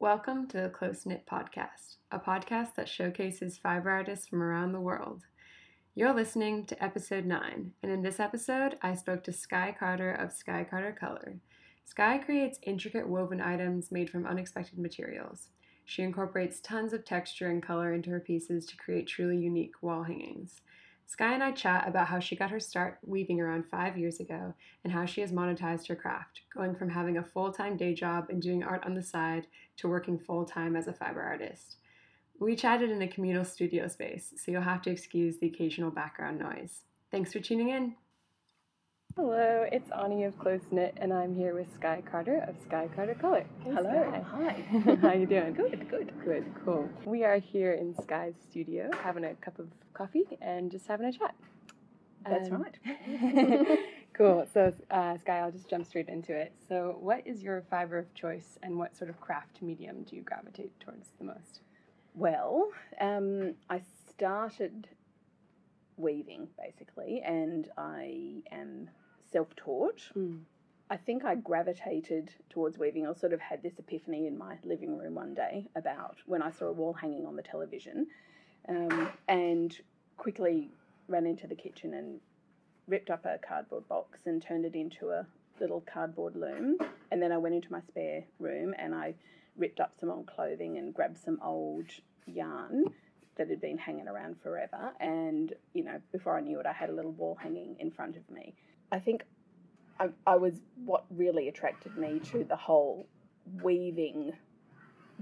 [0.00, 4.80] Welcome to the Close Knit Podcast, a podcast that showcases fiber artists from around the
[4.80, 5.26] world.
[5.94, 10.32] You're listening to episode 9, and in this episode, I spoke to Sky Carter of
[10.32, 11.34] Sky Carter Color.
[11.84, 15.48] Sky creates intricate woven items made from unexpected materials.
[15.84, 20.04] She incorporates tons of texture and color into her pieces to create truly unique wall
[20.04, 20.62] hangings.
[21.10, 24.54] Skye and I chat about how she got her start weaving around five years ago
[24.84, 28.26] and how she has monetized her craft, going from having a full time day job
[28.30, 29.48] and doing art on the side
[29.78, 31.78] to working full time as a fiber artist.
[32.38, 36.38] We chatted in a communal studio space, so you'll have to excuse the occasional background
[36.38, 36.84] noise.
[37.10, 37.96] Thanks for tuning in.
[39.16, 43.14] Hello, it's Ani of Close Knit, and I'm here with Sky Carter of Sky Carter
[43.14, 43.44] Color.
[43.64, 44.24] Hey, Hello, Skye.
[44.24, 44.96] hi.
[45.02, 45.52] How you doing?
[45.52, 46.88] Good, good, good, cool.
[47.04, 51.12] We are here in Sky's studio, having a cup of coffee and just having a
[51.12, 51.34] chat.
[52.24, 53.78] That's um, right.
[54.12, 54.46] cool.
[54.54, 56.52] So, uh, Skye, I'll just jump straight into it.
[56.68, 60.22] So, what is your fiber of choice, and what sort of craft medium do you
[60.22, 61.60] gravitate towards the most?
[62.14, 62.68] Well,
[63.00, 64.88] um, I started
[65.96, 68.88] weaving basically, and I am
[69.32, 70.00] self taught.
[70.16, 70.40] Mm.
[70.90, 73.06] I think I gravitated towards weaving.
[73.06, 76.50] I sort of had this epiphany in my living room one day about when I
[76.50, 78.08] saw a wall hanging on the television
[78.68, 79.78] um, and
[80.16, 80.70] quickly
[81.06, 82.20] ran into the kitchen and
[82.88, 85.26] ripped up a cardboard box and turned it into a
[85.60, 86.76] little cardboard loom.
[87.12, 89.14] And then I went into my spare room and I
[89.56, 91.86] ripped up some old clothing and grabbed some old
[92.26, 92.86] yarn
[93.36, 94.92] that had been hanging around forever.
[94.98, 98.16] And, you know, before I knew it, I had a little wall hanging in front
[98.16, 98.54] of me.
[98.92, 99.24] I think
[99.98, 103.06] I, I was what really attracted me to the whole
[103.62, 104.32] weaving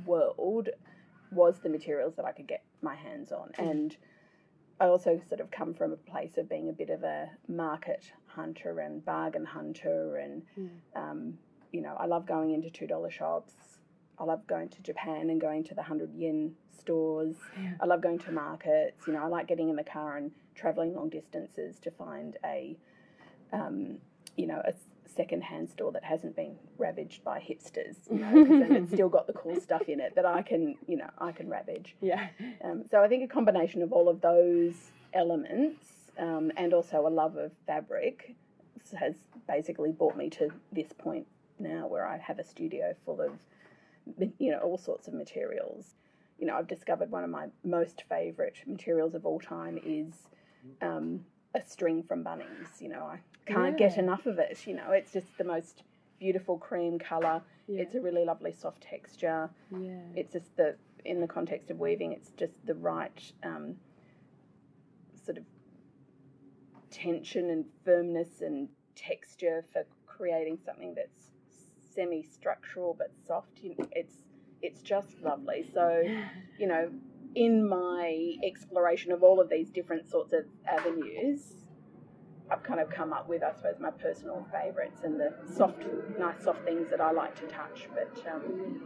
[0.04, 0.68] world
[1.30, 3.50] was the materials that I could get my hands on.
[3.58, 3.70] Mm.
[3.70, 3.96] And
[4.80, 8.12] I also sort of come from a place of being a bit of a market
[8.26, 10.16] hunter and bargain hunter.
[10.16, 10.68] And, mm.
[10.94, 11.38] um,
[11.72, 13.54] you know, I love going into $2 shops.
[14.18, 17.36] I love going to Japan and going to the 100 yen stores.
[17.60, 17.72] Yeah.
[17.80, 19.06] I love going to markets.
[19.06, 22.76] You know, I like getting in the car and traveling long distances to find a
[23.52, 23.98] um,
[24.36, 24.72] you know, a
[25.06, 29.32] second-hand store that hasn't been ravaged by hipsters, you know, because it's still got the
[29.32, 31.96] cool stuff in it that I can, you know, I can ravage.
[32.00, 32.28] Yeah.
[32.62, 34.74] Um, so I think a combination of all of those
[35.12, 35.84] elements
[36.18, 38.36] um, and also a love of fabric
[38.98, 39.14] has
[39.48, 41.26] basically brought me to this point
[41.58, 43.32] now where I have a studio full of,
[44.38, 45.94] you know, all sorts of materials.
[46.38, 50.12] You know, I've discovered one of my most favourite materials of all time is
[50.80, 52.80] um, a string from Bunnings.
[52.80, 53.88] You know, I can't yeah.
[53.88, 54.66] get enough of it.
[54.66, 55.82] You know, it's just the most
[56.18, 57.42] beautiful cream color.
[57.66, 57.82] Yeah.
[57.82, 59.50] It's a really lovely soft texture.
[59.70, 60.00] Yeah.
[60.14, 63.76] It's just the in the context of weaving, it's just the right um,
[65.24, 65.44] sort of
[66.90, 71.30] tension and firmness and texture for creating something that's
[71.94, 73.60] semi-structural but soft.
[73.92, 74.14] It's
[74.60, 75.64] it's just lovely.
[75.72, 76.02] So,
[76.58, 76.90] you know,
[77.38, 81.54] in my exploration of all of these different sorts of avenues,
[82.50, 85.84] I've kind of come up with, I suppose, my personal favourites and the soft,
[86.18, 87.88] nice soft things that I like to touch.
[87.94, 88.82] But um,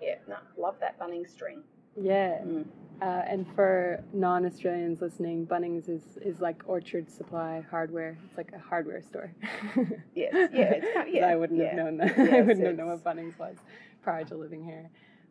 [0.00, 1.62] yeah, no, love that Bunnings string.
[2.00, 2.38] Yeah.
[2.42, 2.64] Mm.
[3.02, 8.16] Uh, and for non-Australians listening, Bunnings is, is like Orchard Supply hardware.
[8.28, 9.30] It's like a hardware store.
[10.14, 11.26] yes, yeah, it's kind of, yeah.
[11.26, 11.66] I wouldn't yeah.
[11.66, 12.16] have known that.
[12.16, 13.56] Yes, I wouldn't have known what Bunnings was
[14.02, 14.88] prior to living here.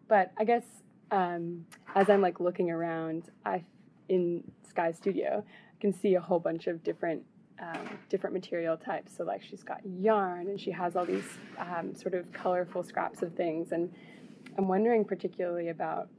[0.07, 0.63] But I guess
[1.11, 3.63] um, as I'm like looking around, I
[4.09, 7.23] in Sky Studio, I can see a whole bunch of different
[7.61, 9.15] um, different material types.
[9.15, 11.27] So like she's got yarn and she has all these
[11.59, 13.71] um, sort of colorful scraps of things.
[13.71, 13.93] And
[14.57, 16.09] I'm wondering particularly about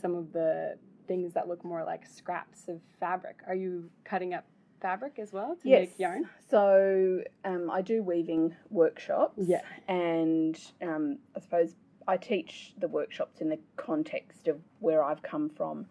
[0.00, 0.76] some of the
[1.08, 3.38] things that look more like scraps of fabric.
[3.46, 4.44] Are you cutting up
[4.82, 5.88] fabric as well to yes.
[5.88, 6.28] make yarn?
[6.50, 9.42] So um, I do weaving workshops.
[9.46, 9.62] Yeah.
[9.88, 11.74] And um, I suppose
[12.06, 15.86] I teach the workshops in the context of where I've come from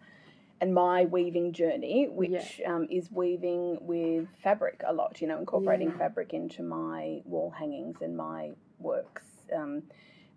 [0.60, 2.74] and my weaving journey, which yeah.
[2.74, 5.98] um, is weaving with fabric a lot, you know, incorporating yeah.
[5.98, 9.24] fabric into my wall hangings and my works.
[9.54, 9.82] Um,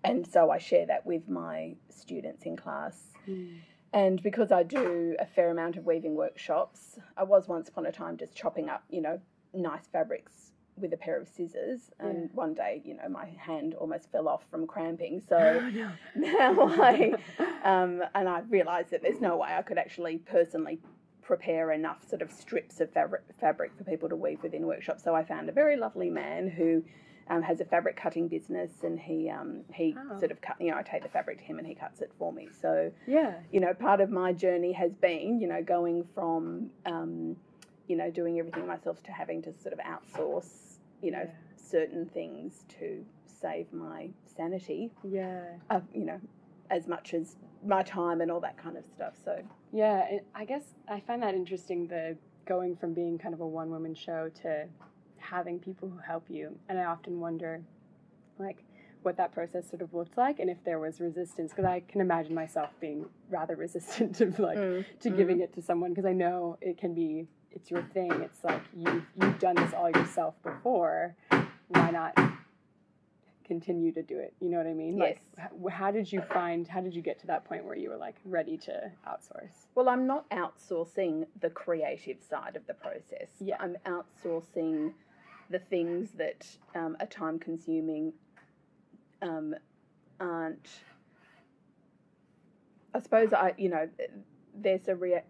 [0.03, 3.13] and so I share that with my students in class.
[3.27, 3.59] Mm.
[3.93, 7.91] And because I do a fair amount of weaving workshops, I was once upon a
[7.91, 9.19] time just chopping up, you know,
[9.53, 12.27] nice fabrics with a pair of scissors, and yeah.
[12.33, 15.21] one day, you know, my hand almost fell off from cramping.
[15.27, 15.91] So oh, no.
[16.15, 17.13] now I,
[17.63, 20.79] um, and I realised that there's no way I could actually personally
[21.21, 25.03] prepare enough sort of strips of fabric, fabric for people to weave within workshops.
[25.03, 26.83] So I found a very lovely man who
[27.29, 30.17] um, has a fabric cutting business, and he um, he oh.
[30.17, 30.55] sort of cut.
[30.59, 32.47] You know, I take the fabric to him, and he cuts it for me.
[32.61, 37.35] So yeah, you know, part of my journey has been, you know, going from um,
[37.87, 40.66] you know, doing everything myself to having to sort of outsource
[41.01, 44.91] you know, certain things to save my sanity.
[45.03, 45.43] Yeah.
[45.69, 46.19] Uh, you know,
[46.69, 47.35] as much as
[47.65, 49.13] my time and all that kind of stuff.
[49.23, 49.41] So
[49.71, 50.05] yeah,
[50.35, 51.87] I guess I find that interesting.
[51.87, 54.65] The going from being kind of a one woman show to
[55.17, 57.61] having people who help you, and I often wonder,
[58.39, 58.63] like
[59.03, 62.01] what that process sort of looked like and if there was resistance because I can
[62.01, 64.85] imagine myself being rather resistant to like mm.
[65.01, 65.17] to mm.
[65.17, 68.61] giving it to someone because I know it can be it's your thing it's like
[68.75, 71.15] you you've done this all yourself before
[71.69, 72.17] why not
[73.45, 75.17] continue to do it you know what I mean yes.
[75.37, 77.97] like how did you find how did you get to that point where you were
[77.97, 83.55] like ready to outsource well I'm not outsourcing the creative side of the process yeah
[83.59, 84.91] I'm outsourcing
[85.49, 86.45] the things that
[86.75, 88.11] um, are time consuming
[89.21, 89.55] um,
[90.19, 90.67] aren't.
[92.93, 93.87] I suppose I, you know,
[94.55, 95.23] there's a rea-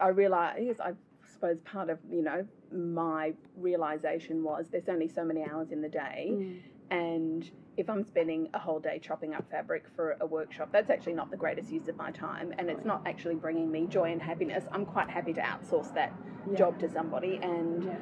[0.00, 0.92] I realize I
[1.32, 5.88] suppose part of you know my realization was there's only so many hours in the
[5.88, 6.60] day, mm.
[6.90, 11.14] and if I'm spending a whole day chopping up fabric for a workshop, that's actually
[11.14, 14.22] not the greatest use of my time, and it's not actually bringing me joy and
[14.22, 14.64] happiness.
[14.72, 16.12] I'm quite happy to outsource that
[16.48, 16.56] yeah.
[16.56, 17.96] job to somebody, and yeah.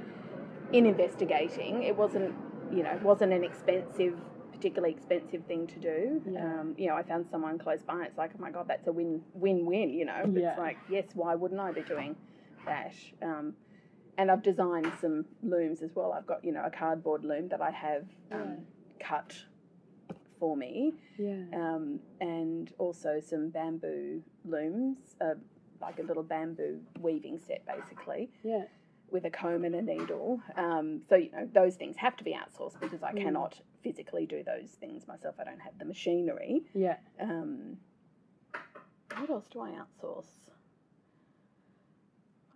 [0.73, 2.35] in investigating, it wasn't
[2.73, 4.19] you know it wasn't an expensive
[4.63, 6.23] particularly expensive thing to do.
[6.31, 6.45] Yeah.
[6.45, 8.05] Um, you know, I found someone close by.
[8.05, 9.91] It's like, oh my god, that's a win win win.
[9.91, 10.51] You know, yeah.
[10.51, 12.15] it's like, yes, why wouldn't I be doing
[12.65, 12.95] that?
[13.21, 13.55] Um,
[14.19, 16.13] and I've designed some looms as well.
[16.13, 18.59] I've got you know a cardboard loom that I have um,
[19.01, 19.07] yeah.
[19.07, 19.35] cut
[20.39, 21.43] for me, yeah.
[21.53, 25.35] Um, and also some bamboo looms, uh,
[25.81, 28.31] like a little bamboo weaving set, basically.
[28.45, 28.65] Yeah
[29.13, 30.41] with a comb and a needle.
[30.57, 33.23] Um, so you know those things have to be outsourced because I mm.
[33.23, 35.37] cannot physically do those things myself.
[35.39, 36.63] I don't have the machinery.
[36.75, 36.97] Yeah.
[37.21, 37.77] Um,
[39.19, 40.27] what else do I outsource?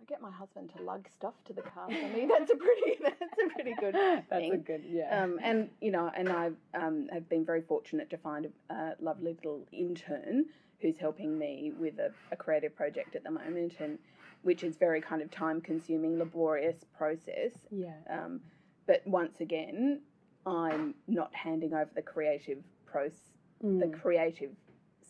[0.01, 2.27] I get my husband to lug stuff to the car for me.
[2.37, 2.97] That's a pretty.
[3.01, 3.93] That's a pretty good.
[4.29, 4.53] that's thing.
[4.53, 4.83] a good.
[4.89, 5.23] Yeah.
[5.23, 8.95] Um, and you know, and I um, have been very fortunate to find a, a
[8.99, 10.45] lovely little intern
[10.79, 13.97] who's helping me with a, a creative project at the moment, and
[14.47, 17.51] which is very kind of time consuming, laborious process.
[17.69, 17.97] Yeah.
[18.09, 18.39] Um,
[18.85, 19.99] but once again,
[20.45, 23.77] I'm not handing over the creative process, mm.
[23.81, 24.51] the creative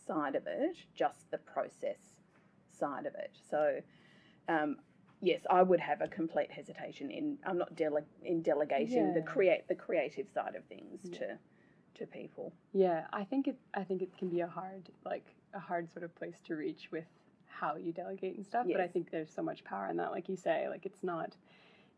[0.08, 2.00] side of it, just the process
[2.76, 3.30] side of it.
[3.48, 3.78] So,
[4.48, 4.78] um,
[5.22, 9.14] yes, I would have a complete hesitation in I'm not dele- in delegating yeah.
[9.14, 11.18] the create the creative side of things yeah.
[11.18, 11.38] to
[11.98, 12.52] to people.
[12.72, 16.04] Yeah, I think it I think it can be a hard like a hard sort
[16.04, 17.06] of place to reach with
[17.48, 18.66] how you delegate and stuff.
[18.66, 18.76] Yes.
[18.76, 21.34] But I think there's so much power in that, like you say, like it's not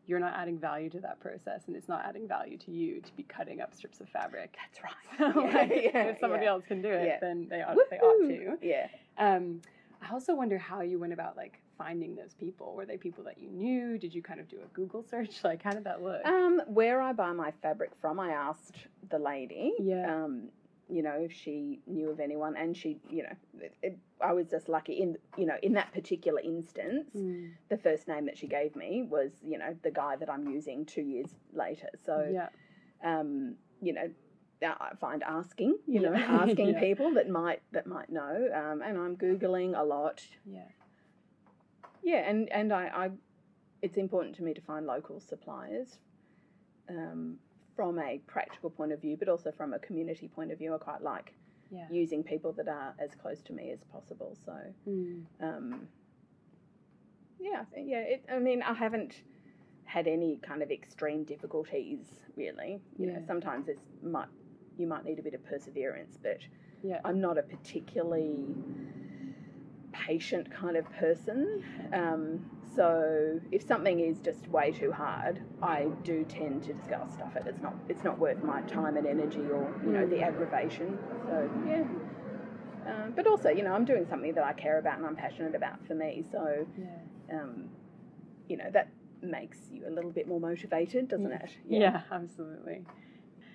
[0.07, 3.13] you're not adding value to that process and it's not adding value to you to
[3.15, 4.57] be cutting up strips of fabric.
[4.57, 5.33] That's right.
[5.33, 6.49] so, like, yeah, if somebody yeah.
[6.49, 7.17] else can do it, yeah.
[7.21, 8.57] then they ought, they ought to.
[8.61, 8.87] Yeah.
[9.17, 9.61] Um,
[10.01, 12.73] I also wonder how you went about like finding those people.
[12.75, 13.97] Were they people that you knew?
[13.97, 15.39] Did you kind of do a Google search?
[15.43, 16.25] Like, how did that look?
[16.25, 18.75] Um, where I buy my fabric from, I asked
[19.09, 19.73] the lady.
[19.79, 20.23] Yeah.
[20.23, 20.49] Um,
[20.91, 24.47] you know, if she knew of anyone, and she, you know, it, it, I was
[24.47, 27.51] just lucky in, you know, in that particular instance, mm.
[27.69, 30.85] the first name that she gave me was, you know, the guy that I'm using
[30.85, 31.87] two years later.
[32.05, 32.49] So, yeah.
[33.03, 34.09] um, you know,
[34.63, 36.79] I find asking, you know, asking yeah.
[36.79, 40.21] people that might that might know, um, and I'm googling a lot.
[40.45, 40.59] Yeah.
[42.03, 43.11] Yeah, and and I, I
[43.81, 45.97] it's important to me to find local suppliers.
[46.89, 47.37] Um,
[47.75, 50.77] from a practical point of view, but also from a community point of view, I
[50.77, 51.33] quite like
[51.71, 51.85] yeah.
[51.89, 54.37] using people that are as close to me as possible.
[54.45, 54.53] So,
[54.87, 55.23] mm.
[55.41, 55.87] um,
[57.39, 57.99] yeah, yeah.
[57.99, 59.21] It, I mean, I haven't
[59.85, 62.05] had any kind of extreme difficulties
[62.35, 62.79] really.
[62.97, 63.13] You yeah.
[63.13, 64.27] know, sometimes it's might
[64.77, 66.39] you might need a bit of perseverance, but
[66.83, 66.99] yeah.
[67.05, 68.45] I'm not a particularly
[69.91, 71.63] patient kind of person.
[71.93, 72.45] Um,
[72.75, 77.13] so if something is just way too hard, I do tend to just go oh,
[77.13, 77.43] stuff it.
[77.45, 80.27] It's not it's not worth my time and energy or you know the mm.
[80.27, 80.97] aggravation.
[81.25, 81.83] So yeah.
[82.87, 85.53] Um, but also, you know, I'm doing something that I care about and I'm passionate
[85.53, 86.23] about for me.
[86.31, 87.39] So, yeah.
[87.39, 87.69] um,
[88.47, 88.89] you know, that
[89.21, 91.51] makes you a little bit more motivated, doesn't it?
[91.67, 91.79] Yeah.
[91.79, 92.83] yeah, absolutely.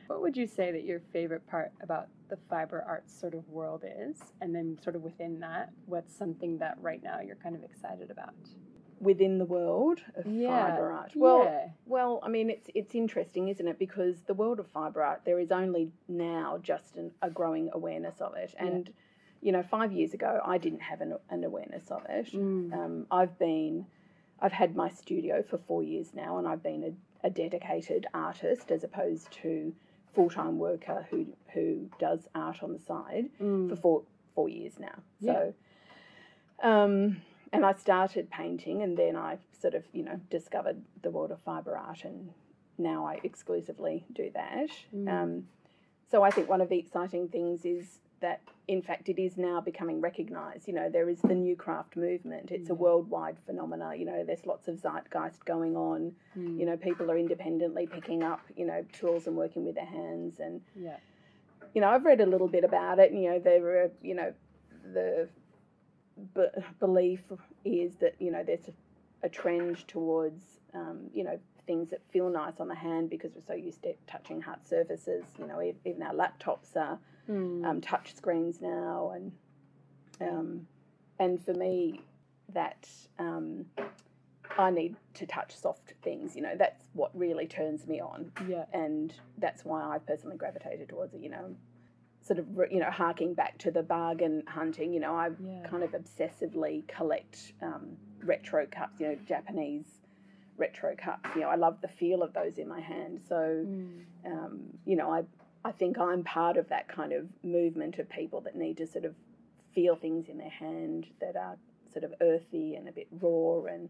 [0.06, 3.84] What would you say that your favorite part about the fiber arts sort of world
[3.84, 4.16] is?
[4.40, 8.10] And then, sort of within that, what's something that right now you're kind of excited
[8.10, 8.34] about?
[9.00, 10.70] within the world of yeah.
[10.70, 11.12] fibre art.
[11.14, 11.68] Well, yeah.
[11.86, 13.78] well, I mean, it's it's interesting, isn't it?
[13.78, 18.20] Because the world of fibre art, there is only now just an, a growing awareness
[18.20, 18.92] of it, and yeah.
[19.42, 22.32] you know, five years ago, I didn't have an, an awareness of it.
[22.32, 22.72] Mm.
[22.72, 23.86] Um, I've been,
[24.40, 28.70] I've had my studio for four years now, and I've been a, a dedicated artist
[28.70, 29.74] as opposed to
[30.16, 33.68] full time worker who who does art on the side mm.
[33.68, 34.02] for four
[34.34, 34.98] four years now.
[35.24, 35.54] So.
[36.62, 37.20] Um,
[37.52, 41.40] and I started painting, and then I sort of, you know, discovered the world of
[41.40, 42.30] fibre art, and
[42.76, 44.70] now I exclusively do that.
[44.94, 45.08] Mm.
[45.08, 45.48] Um,
[46.10, 49.60] so I think one of the exciting things is that in fact it is now
[49.60, 50.66] becoming recognized.
[50.66, 52.50] You know, there is the new craft movement.
[52.50, 53.94] It's a worldwide phenomena.
[53.96, 56.12] You know, there's lots of zeitgeist going on.
[56.36, 56.58] Mm.
[56.58, 60.40] You know, people are independently picking up, you know, tools and working with their hands.
[60.40, 60.96] And, yeah.
[61.74, 63.12] you know, I've read a little bit about it.
[63.12, 64.32] And, you know, there were, you know,
[64.92, 65.28] the
[66.34, 67.22] b- belief
[67.64, 70.42] is that, you know, there's a, a trend towards,
[70.74, 73.94] um, you know, things that feel nice on the hand because we're so used to
[74.06, 75.24] touching hard surfaces.
[75.38, 77.64] You know, even our laptops are Mm.
[77.66, 79.32] um, touch screens now, and
[80.20, 80.66] um,
[81.18, 82.02] and for me,
[82.54, 83.66] that um,
[84.56, 86.36] I need to touch soft things.
[86.36, 88.66] You know, that's what really turns me on, yeah.
[88.72, 91.20] and that's why I personally gravitated towards it.
[91.20, 91.56] You know,
[92.22, 94.92] sort of you know harking back to the bargain hunting.
[94.92, 95.66] You know, I Yeah.
[95.68, 99.00] kind of obsessively collect um, retro cups.
[99.00, 99.86] You know, Japanese
[100.56, 101.28] retro cups.
[101.34, 103.20] You know, I love the feel of those in my hand.
[103.28, 104.04] So Mm.
[104.24, 105.24] um, you know, I
[105.64, 109.04] I think I'm part of that kind of movement of people that need to sort
[109.04, 109.14] of
[109.74, 111.56] feel things in their hand that are
[111.92, 113.88] sort of earthy and a bit raw and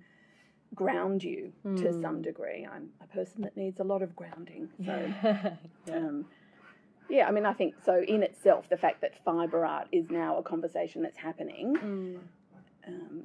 [0.75, 2.03] ground you to Mm.
[2.03, 2.67] some degree.
[2.71, 4.69] I'm a person that needs a lot of grounding.
[4.85, 5.57] So yeah.
[5.93, 6.27] um,
[7.09, 8.03] yeah, I mean, I think so.
[8.03, 12.19] In itself, the fact that fibre art is now a conversation that's happening Mm.
[12.89, 13.23] um,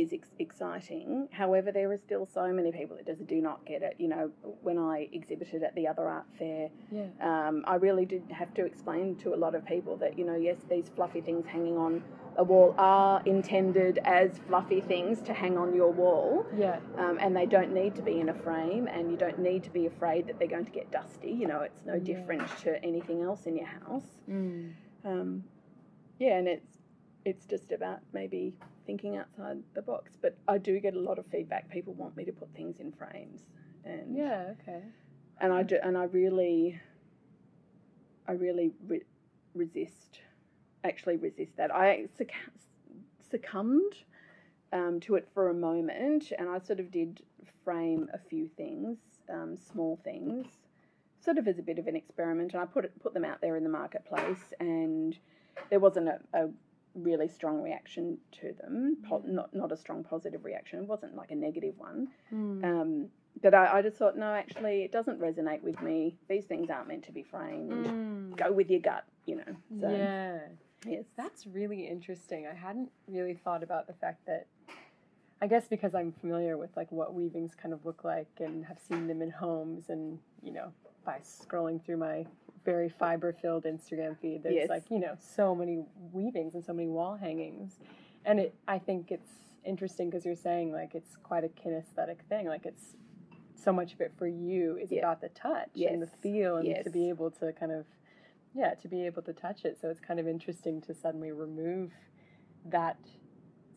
[0.00, 1.28] is ex- exciting.
[1.32, 3.94] However, there are still so many people that just do not get it.
[3.98, 4.30] You know,
[4.62, 7.06] when I exhibited at the other art fair, Yeah.
[7.20, 10.36] um, I really did have to explain to a lot of people that, you know,
[10.36, 12.02] yes, these fluffy things hanging on
[12.36, 16.78] a wall are intended as fluffy things to hang on your wall, Yeah.
[16.98, 19.70] um, and they don't need to be in a frame, and you don't need to
[19.70, 21.30] be afraid that they're going to get dusty.
[21.30, 22.00] You know, it's no Yeah.
[22.00, 24.20] different to anything else in your house.
[24.28, 24.72] Mm.
[25.04, 25.44] Um,
[26.18, 26.78] yeah, and it's
[27.24, 28.54] it's just about maybe
[28.86, 30.12] thinking outside the box.
[30.20, 31.68] But I do get a lot of feedback.
[31.70, 33.42] People want me to put things in frames,
[33.84, 34.54] and Yeah.
[34.60, 34.82] Okay.
[35.40, 36.80] and I do, and I really,
[38.26, 39.02] I really re-
[39.54, 40.20] resist,
[40.84, 41.74] actually resist that.
[41.74, 42.30] I succ-
[43.30, 43.94] succumbed
[44.72, 47.22] um, to it for a moment, and I sort of did
[47.64, 50.46] frame a few things, um, small things,
[51.20, 53.40] sort of as a bit of an experiment, and I put it, put them out
[53.40, 55.16] there in the marketplace, and
[55.70, 56.48] there wasn't a, a
[56.96, 60.80] really strong reaction to them, po- not not a strong positive reaction.
[60.80, 62.08] It wasn't like a negative one.
[62.32, 62.64] Mm.
[62.64, 63.08] Um,
[63.42, 66.16] but I, I just thought, no, actually, it doesn't resonate with me.
[66.28, 67.70] These things aren't meant to be framed.
[67.70, 68.36] Mm.
[68.36, 69.56] Go with your gut, you know.
[69.80, 70.38] So, yeah.
[70.86, 71.04] yes.
[71.16, 72.46] That's really interesting.
[72.50, 74.46] I hadn't really thought about the fact that
[75.42, 78.78] I guess because I'm familiar with like what weavings kind of look like and have
[78.78, 80.72] seen them in homes and, you know,
[81.06, 82.26] by scrolling through my
[82.64, 84.68] very fiber filled Instagram feed, there's Yes.
[84.68, 87.78] like, you know, so many weavings and so many wall hangings.
[88.24, 89.30] And it I think it's
[89.64, 92.46] interesting because you're saying like it's quite a kinesthetic thing.
[92.48, 92.96] Like it's
[93.54, 94.98] so much of it for you is Yeah.
[95.00, 97.86] about the touch and the feel and to be able to kind of
[98.54, 101.92] yeah to be able to touch it so it's kind of interesting to suddenly remove
[102.64, 102.96] that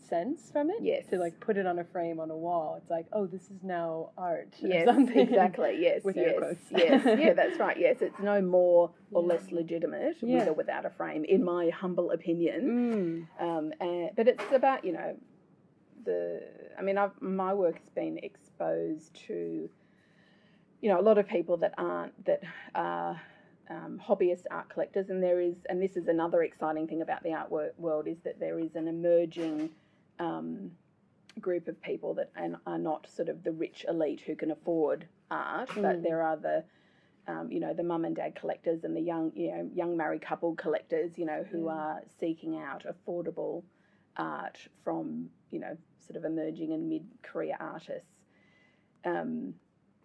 [0.08, 1.06] sense from it Yes.
[1.10, 3.64] to like put it on a frame on a wall it's like oh this is
[3.64, 5.78] now art Yes, something exactly.
[5.80, 6.64] Yes, With yes, quotes.
[6.72, 7.06] yes.
[7.20, 7.78] Yeah, that's right.
[7.80, 9.28] Yes, it's no more or Yeah.
[9.28, 10.40] less legitimate Yeah.
[10.40, 13.28] with or without a frame, in my humble opinion.
[13.40, 13.46] mm.
[13.46, 15.16] Um, and, but it's about you know
[16.06, 16.42] the.
[16.78, 19.70] I mean, I've, my work has been exposed to
[20.82, 22.42] you know a lot of people that aren't that
[22.76, 23.22] are
[23.70, 27.34] um, hobbyist art collectors, and there is, and this is another exciting thing about the
[27.34, 29.70] art wor- world is that there is an emerging
[30.20, 30.72] um,
[31.40, 35.08] group of people that and are not sort of the rich elite who can afford
[35.32, 36.04] art, but Mm.
[36.04, 36.64] there are the
[37.28, 40.22] um, you know the mum and dad collectors and the young you know young married
[40.22, 41.74] couple collectors, you know who Yeah.
[41.74, 43.64] are seeking out affordable
[44.18, 48.26] art from you know sort of emerging and mid career artists,
[49.06, 49.54] um,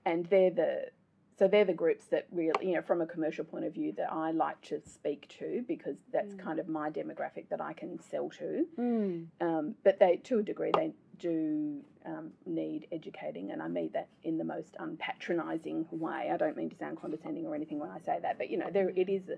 [0.05, 0.91] and they're the
[1.39, 4.13] so they're the groups that really you know from a commercial point of view that
[4.13, 6.39] I like to speak to because that's Mm.
[6.39, 8.67] kind of my demographic that I can sell to.
[8.79, 9.27] Mm.
[9.41, 14.09] Um, but they, to a degree, they do um, need educating, and I mean that
[14.23, 16.31] in the most unpatronising way.
[16.33, 18.71] I don't mean to sound condescending or anything when I say that, but you know,
[18.71, 19.29] there it is.
[19.29, 19.37] A,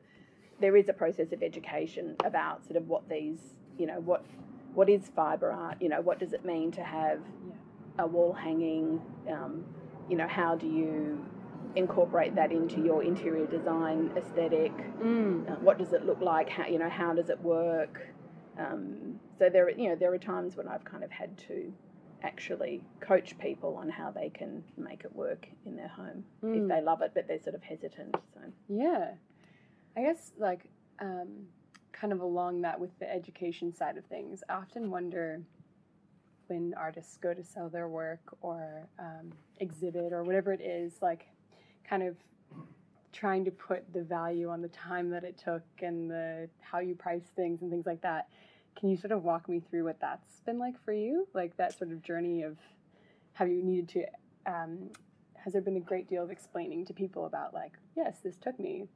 [0.58, 3.38] there is a process of education about sort of what these,
[3.78, 4.24] you know, what
[4.74, 5.76] what is fibre art.
[5.80, 8.04] You know, what does it mean to have Yeah.
[8.04, 9.00] a wall hanging?
[9.30, 9.64] Um,
[10.08, 11.24] you know, how do you
[11.76, 14.72] incorporate that into your interior design aesthetic?
[15.00, 15.50] Mm.
[15.50, 18.00] uh, what does it look like how you know how does it work
[18.58, 21.72] um, so there you know there are times when I've kind of had to
[22.22, 26.68] actually coach people on how they can make it work in their home if Mm.
[26.68, 29.12] they love it but they're sort of hesitant so Yeah.
[29.96, 30.68] I guess like
[31.00, 31.46] um,
[31.92, 35.42] kind of along that with the education side of things, I often wonder
[36.48, 41.26] when artists go to sell their work or um, exhibit or whatever it is, like
[41.88, 42.16] kind of
[43.12, 46.94] trying to put the value on the time that it took and the how you
[46.94, 48.28] price things and things like that.
[48.78, 51.26] Can you sort of walk me through what that's been like for you?
[51.32, 52.58] Like that sort of journey of
[53.34, 54.04] have you needed to
[54.52, 54.90] um,
[55.34, 58.58] has there been a great deal of explaining to people about like yes this took
[58.58, 58.86] me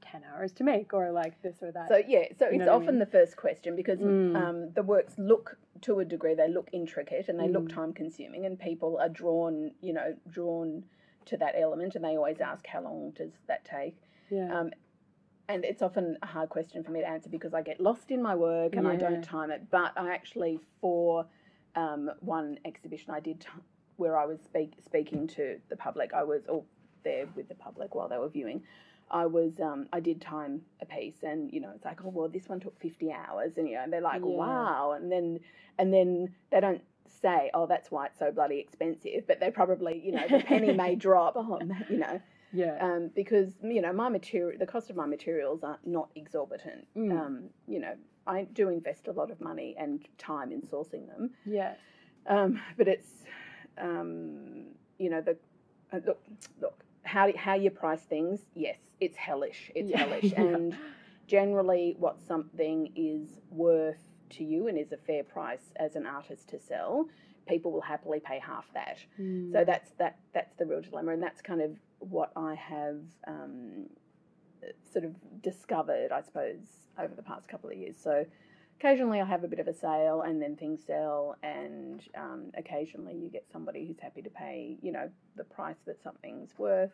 [0.00, 2.68] 10 hours to make or like this or that So yeah, so You it's what
[2.68, 2.98] I often mean?
[3.00, 4.36] the first question because Mm.
[4.36, 7.74] um, the works look to a degree they look intricate and they look Mm.
[7.74, 10.84] time consuming and people are drawn you know drawn
[11.28, 13.96] to that element and they always ask how long does that take
[14.30, 14.70] yeah um,
[15.48, 18.22] and it's often a hard question for me to answer because I get lost in
[18.22, 19.70] my work and I don't time it.
[19.70, 21.24] But I actually, for
[21.74, 23.48] um, one exhibition I did t-
[23.96, 26.66] where I was speak- speaking to the public, I was all
[27.02, 28.62] there with the public while they were viewing.
[29.10, 32.28] I was, um, I did time a piece, and you know, it's like, oh well,
[32.28, 34.26] this one took fifty hours, and you know, and they're like, Yeah.
[34.26, 35.40] wow, and then,
[35.78, 40.00] and then they don't say, oh, that's why it's so bloody expensive, but they probably,
[40.04, 41.58] you know, the penny may drop, oh,
[41.90, 42.20] you know,
[42.52, 46.86] yeah um, because you know my material, the cost of my materials are not exorbitant.
[46.96, 47.12] Mm.
[47.12, 47.94] Um, you know,
[48.26, 51.74] I do invest a lot of money and time in sourcing them, yeah
[52.26, 53.24] um, but it's
[53.76, 54.64] um,
[54.98, 55.36] you know the
[55.92, 56.20] uh, look
[56.60, 58.40] look how how you price things.
[58.54, 59.70] Yes, it's hellish.
[59.74, 59.98] It's Yeah.
[60.04, 60.40] hellish, Yeah.
[60.42, 60.76] and
[61.26, 66.48] generally, what something is worth to you and is a fair price as an artist
[66.50, 67.08] to sell,
[67.48, 68.98] people will happily pay half that.
[69.20, 69.52] Mm.
[69.52, 73.86] So that's that that's the real dilemma, and that's kind of what I have um,
[74.92, 76.66] sort of discovered, I suppose,
[76.98, 77.96] over the past couple of years.
[78.02, 78.24] So
[78.78, 83.14] occasionally I have a bit of a sale, and then things sell, and um, occasionally
[83.14, 86.92] you get somebody who's happy to pay, you know, the price that something's worth.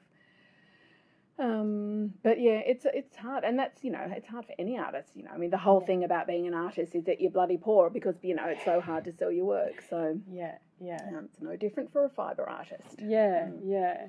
[1.39, 5.11] Um, but yeah, it's it's hard, and that's you know it's hard for any artist.
[5.15, 5.87] You know, I mean, the whole Yeah.
[5.87, 8.81] thing about being an artist is that you're bloody poor because you know it's so
[8.81, 9.83] hard to sell your work.
[9.91, 13.01] So yeah yeah um, it's no different for a fibre artist.
[13.01, 13.61] Yeah, Mm.
[13.65, 14.07] yeah.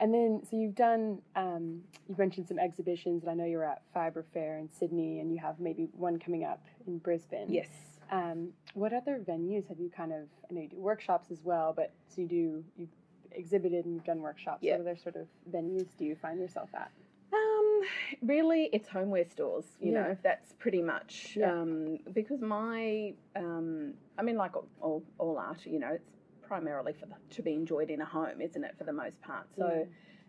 [0.00, 3.82] And then, so you've done, um, you've mentioned some exhibitions, and I know you're at
[3.94, 7.52] Fiber Fair in Sydney, and you have maybe one coming up in Brisbane.
[7.52, 7.68] Yes.
[8.10, 11.72] Um, what other venues have you kind of, I know you do workshops as well,
[11.76, 12.88] but so you do, you've
[13.36, 14.62] exhibited and you've done workshops.
[14.62, 14.72] Yeah.
[14.72, 16.90] What other sort of venues do you find yourself at?
[17.32, 17.80] Um,
[18.22, 19.66] really, it's homeware stores.
[19.80, 20.02] You Yeah.
[20.02, 21.52] know, that's pretty much Yeah.
[21.60, 26.10] um, because my, um, I mean, like all, all, art, you know, it's
[26.42, 29.46] primarily for the, to be enjoyed in a home, isn't it, for the most part?
[29.56, 29.84] So, Yeah.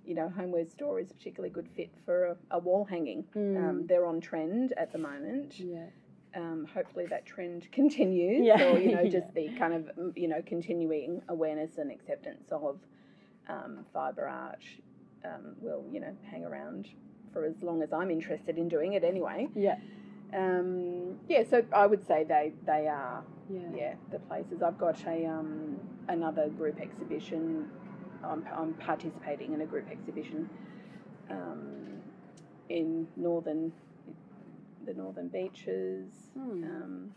[0.05, 3.25] you know, homeware store is a particularly good fit for a, a wall hanging.
[3.35, 3.43] Um,
[3.83, 3.87] Mm.
[3.87, 5.59] they're on trend at the moment.
[5.59, 5.87] Yeah.
[6.35, 8.63] Um, hopefully that trend continues, Yeah.
[8.71, 9.09] or you know, Yeah.
[9.21, 12.79] just the kind of mm, you know continuing awareness and acceptance of
[13.47, 14.63] um, fibre art
[15.25, 16.87] um, will you know hang around
[17.33, 19.47] for as long as I'm interested in doing it anyway.
[19.55, 19.77] Yeah.
[20.33, 23.59] Um, yeah, so I would say they they are Yeah.
[23.73, 24.61] yeah the places.
[24.63, 27.69] I've got a um, another group exhibition.
[28.23, 30.49] I'm, I'm participating in a group exhibition
[31.29, 32.01] um,
[32.69, 33.71] in northern
[34.85, 36.09] the northern beaches.
[36.33, 36.63] Hmm.
[36.63, 37.11] Um,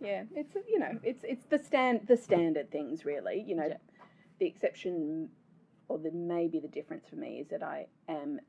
[0.00, 3.44] yeah, it's you know it's it's the stand the standard things really.
[3.46, 3.76] You know, Yeah.
[4.38, 5.28] the exception
[5.88, 8.40] or the maybe the difference for me is that I am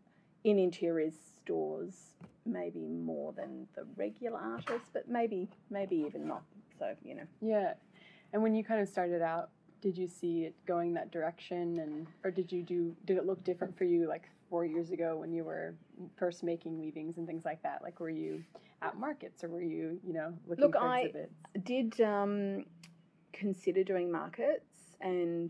[0.44, 2.14] in interiors stores
[2.46, 6.44] maybe more than the regular artists, but maybe maybe even not.
[6.80, 7.74] So you know, Yeah.
[8.34, 9.50] And when you kind of started out,
[9.82, 13.44] did you see it going that direction and or did you do did it look
[13.44, 15.74] different for you like 4 years ago when you were
[16.18, 17.82] first making weavings and things like that?
[17.82, 18.44] Like were you
[18.84, 21.34] at markets or were you, you know, looking Look, for I- exhibits?
[21.64, 22.66] did um,
[23.34, 25.50] consider doing markets and.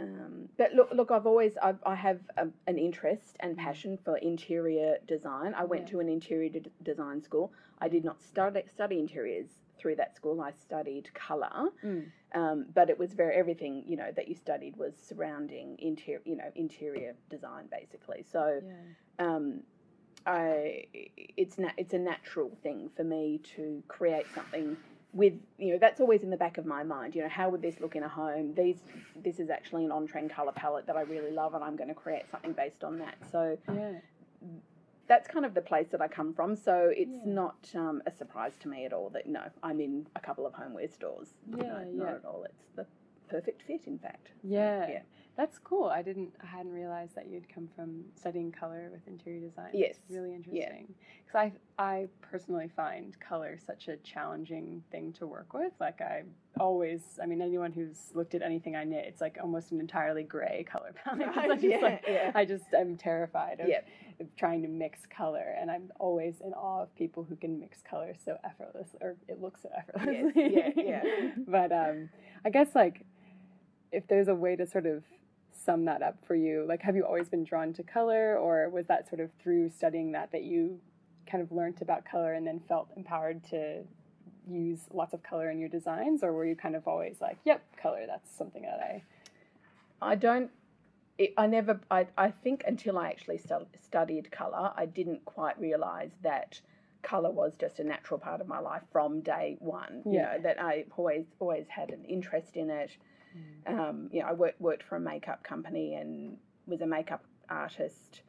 [0.00, 4.16] Um, but look, look, I've always I've, I have a, an interest and passion for
[4.16, 5.52] interior design.
[5.54, 5.90] I went Yeah.
[5.92, 7.52] to an interior de- design school.
[7.78, 10.40] I did not study study interiors through that school.
[10.40, 12.06] I studied color, Mm.
[12.34, 16.36] Um, but it was very everything you know that you studied was surrounding interior you
[16.36, 18.24] know interior design basically.
[18.30, 19.26] So Yeah.
[19.26, 19.62] um,
[20.26, 20.84] I
[21.36, 24.76] it's na- it's a natural thing for me to create something
[25.12, 27.14] with you know that's always in the back of my mind.
[27.14, 28.54] You know, how would this look in a home?
[28.54, 28.82] These
[29.16, 31.88] this is actually an on trend color palette that I really love, and I'm going
[31.88, 33.16] to create something based on that.
[33.30, 33.92] So Yeah.
[35.12, 36.56] That's kind of the place that I come from.
[36.56, 37.34] So it's Yeah.
[37.42, 40.54] not um, a surprise to me at all that no, I'm in a couple of
[40.54, 41.34] homeware stores.
[41.46, 42.04] Yeah, no, yeah.
[42.04, 42.44] not at all.
[42.44, 42.86] It's the
[43.28, 44.28] perfect fit, in fact.
[44.42, 44.88] Yeah.
[44.88, 45.02] Yeah.
[45.36, 45.86] That's cool.
[45.86, 49.70] I didn't I hadn't realized that you'd come from studying color with interior design.
[49.72, 49.96] Yes.
[50.02, 50.94] It's really interesting.
[51.26, 55.72] Cuz I I personally find color such a challenging thing to work with.
[55.80, 56.24] Like I
[56.60, 60.22] always, I mean anyone who's looked at anything I knit, it's like almost an entirely
[60.22, 61.32] gray color palette.
[61.32, 62.32] 'cause I just yeah, like yeah.
[62.34, 63.88] I just I'm terrified of, Yep.
[64.20, 67.80] of trying to mix color, and I'm always in awe of people who can mix
[67.80, 70.52] color so effortless, or it looks so effortlessly.
[70.54, 71.02] yeah, yeah.
[71.48, 72.10] but um,
[72.44, 73.06] I guess like
[73.92, 75.02] if there's a way to sort of
[75.64, 76.64] sum that up for you?
[76.68, 80.12] Like, have you always been drawn to color, or was that sort of through studying
[80.12, 80.80] that that you
[81.30, 83.82] kind of learned about color and then felt empowered to
[84.48, 87.76] use lots of color in your designs, or were you kind of always like, "Yep,
[87.76, 89.02] color, that's something that I."
[90.00, 90.50] I don't.
[91.18, 91.80] It, I never.
[91.90, 96.60] I, I think until I actually stu- studied color, I didn't quite realize that
[97.02, 100.02] color was just a natural part of my life from day one.
[100.04, 100.22] You Yeah.
[100.22, 102.96] know that I always always had an interest in it.
[103.66, 108.22] Um, you know, I worked worked for a makeup company and was a makeup artist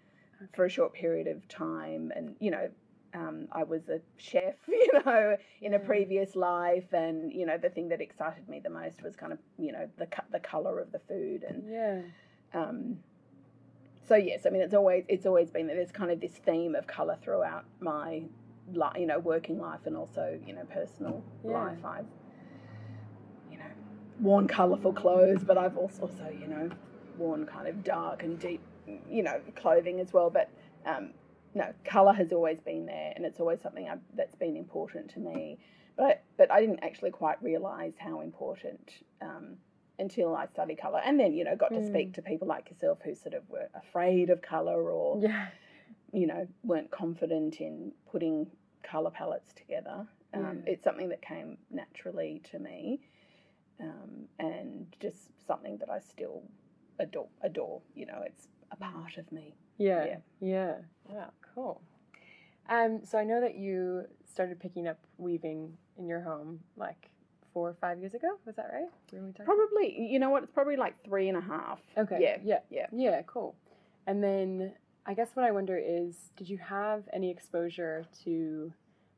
[0.53, 2.69] for a short period of time, and you know.
[3.15, 7.69] Um, I was a chef, you know, in a previous life, and you know the
[7.69, 10.91] thing that excited me the most was kind of you know the the color of
[10.91, 12.01] the food, and Yeah.
[12.55, 12.97] um,
[14.07, 16.73] so yes, I mean it's always it's always been that there's kind of this theme
[16.73, 18.23] of color throughout my
[18.71, 21.51] li- you know working life and also you know personal Yeah.
[21.51, 21.85] life.
[21.85, 22.05] I've
[24.19, 26.69] worn colorful clothes, but I've also you know
[27.17, 28.62] worn kind of dark and deep
[29.10, 30.30] you know clothing as well.
[30.30, 30.49] But
[30.86, 31.12] um,
[31.54, 35.19] no, color has always been there, and it's always something I've, that's been important to
[35.19, 35.60] me.
[35.97, 38.91] But but I didn't actually quite realize how important.
[39.21, 39.58] Um,
[39.99, 41.88] until I studied colour, and then you know got to Mm.
[41.88, 45.49] speak to people like yourself who sort of were afraid of colour or Yeah.
[46.12, 48.47] you know weren't confident in putting
[48.82, 50.08] colour palettes together.
[50.34, 50.73] Um, Yeah.
[50.73, 53.02] It's something that came naturally to me,
[53.79, 56.43] um, and just something that I still
[56.99, 57.27] adore.
[57.41, 59.55] Adore, you know, it's a part of me.
[59.77, 60.05] Yeah.
[60.05, 60.17] Yeah.
[60.39, 60.73] Yeah.
[61.07, 61.81] Wow, cool.
[62.69, 67.09] Um, so I know that you started picking up weaving in your home like
[67.53, 68.29] four or five years ago.
[68.45, 68.89] Was that right?
[69.12, 69.45] When we talked?
[69.45, 70.43] Probably, you know what?
[70.43, 71.79] It's probably like three and a half.
[71.97, 72.17] Okay.
[72.19, 72.38] Yeah.
[72.43, 72.59] Yeah.
[72.69, 72.88] Yeah.
[72.91, 73.21] Yeah.
[73.27, 73.55] Cool.
[74.07, 74.73] And then
[75.05, 78.73] I guess what I wonder is, did you have any exposure to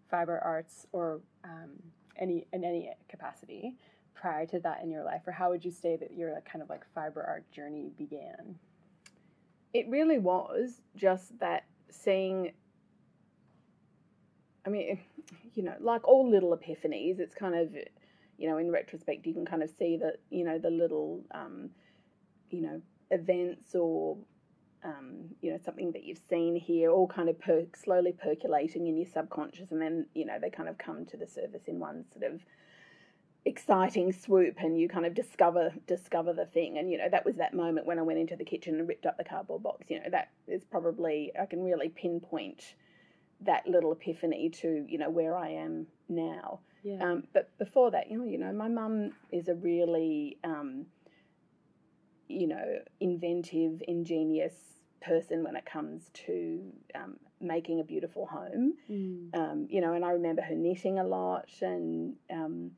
[0.10, 1.72] fiber arts or um,
[2.18, 3.76] any in any capacity
[4.16, 6.70] prior to that in your life, or how would you say that your kind of
[6.70, 8.58] like fiber art journey began?
[9.76, 12.54] it really was just that seeing
[14.66, 14.98] i mean
[15.54, 17.76] you know like all little epiphanies it's kind of
[18.38, 21.70] you know in retrospect you can kind of see that you know the little um,
[22.50, 24.18] you know events or
[24.84, 28.96] um, you know something that you've seen here all kind of per- slowly percolating in
[28.96, 32.06] your subconscious and then you know they kind of come to the surface in one
[32.14, 32.42] sort of
[33.46, 37.36] exciting swoop and you kind of discover discover the thing and you know that was
[37.36, 40.00] that moment when I went into the kitchen and ripped up the cardboard box you
[40.00, 42.74] know that is probably I can really pinpoint
[43.42, 47.04] that little epiphany to you know where I am now Yeah.
[47.04, 50.88] um, but before that you know you know my mum is a really um,
[52.28, 54.54] you know inventive ingenious
[55.02, 56.62] person when it comes to
[56.96, 59.36] um, making a beautiful home Mm.
[59.36, 62.72] um, you know, and I remember her knitting a lot, and um,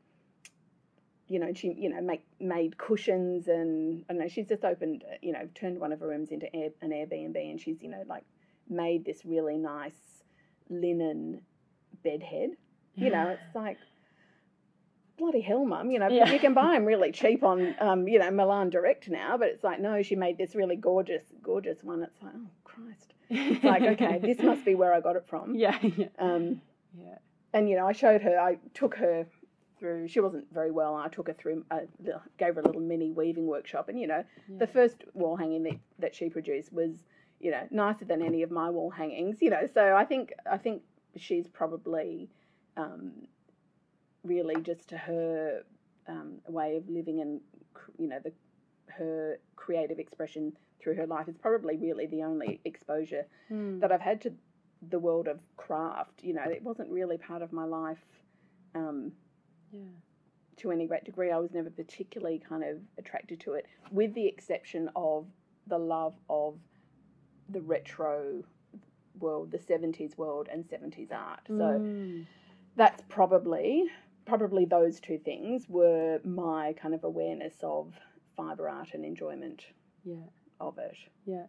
[1.28, 5.04] you know, she you know make made cushions, and I don't know she's just opened,
[5.10, 7.90] uh, you know, turned one of her rooms into Air, an Airbnb, and she's you
[7.90, 8.24] know like
[8.70, 10.24] made this really nice
[10.70, 11.42] linen
[12.04, 12.52] bedhead.
[12.96, 13.78] You know, it's like
[15.18, 15.90] bloody hell, mum.
[15.92, 16.32] You know, Yeah.
[16.32, 19.64] you can buy them really cheap on um, you know Milan Direct now, but it's
[19.64, 22.04] like no, she made this really gorgeous, gorgeous one.
[22.04, 25.56] It's like oh Christ, it's like okay, this must be where I got it from.
[25.66, 25.78] Yeah.
[25.82, 26.08] Yeah.
[26.20, 26.62] Um,
[26.98, 27.18] Yeah.
[27.54, 28.40] and you know, I showed her.
[28.40, 29.28] I took her
[29.80, 30.08] through.
[30.08, 30.96] She wasn't very well.
[30.98, 31.66] and I took her through.
[31.72, 31.82] I
[32.38, 34.58] gave her a little mini weaving workshop, and you know, Yeah.
[34.60, 37.04] the first wall hanging that, that she produced was,
[37.40, 39.42] you know, nicer than any of my wall hangings.
[39.42, 40.82] You know, so I think I think
[41.16, 42.30] she's probably,
[42.76, 43.28] um,
[44.24, 45.64] really just her
[46.08, 47.42] um, way of living and
[47.98, 48.32] you know the
[48.90, 53.80] her creative expression through her life is probably really the only exposure Mm.
[53.82, 54.34] that I've had to
[54.90, 56.24] the world of craft.
[56.24, 58.04] You know, it wasn't really part of my life
[58.76, 59.12] um,
[59.72, 59.82] Yeah.
[60.58, 61.30] to any great degree.
[61.32, 65.28] I was never particularly kind of attracted to it, with the exception of
[65.68, 66.58] the love of
[67.50, 68.44] the retro
[69.20, 71.42] world, the 70s world, and 70s art.
[71.48, 72.26] So Mm.
[72.76, 73.90] that's probably
[74.26, 77.94] probably those two things were my kind of awareness of
[78.36, 79.66] fiber art and enjoyment
[80.04, 80.26] Yeah.
[80.60, 80.98] of it.
[81.26, 81.48] Yeah.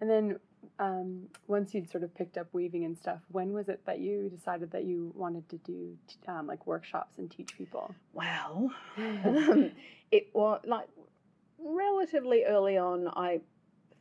[0.00, 0.40] And then
[0.78, 4.28] um, once you'd sort of picked up weaving and stuff, when was it that you
[4.28, 7.94] decided that you wanted to do t- um, like workshops and teach people?
[8.12, 9.70] Well, um,
[10.10, 10.88] it was like
[11.58, 13.08] relatively early on.
[13.08, 13.40] I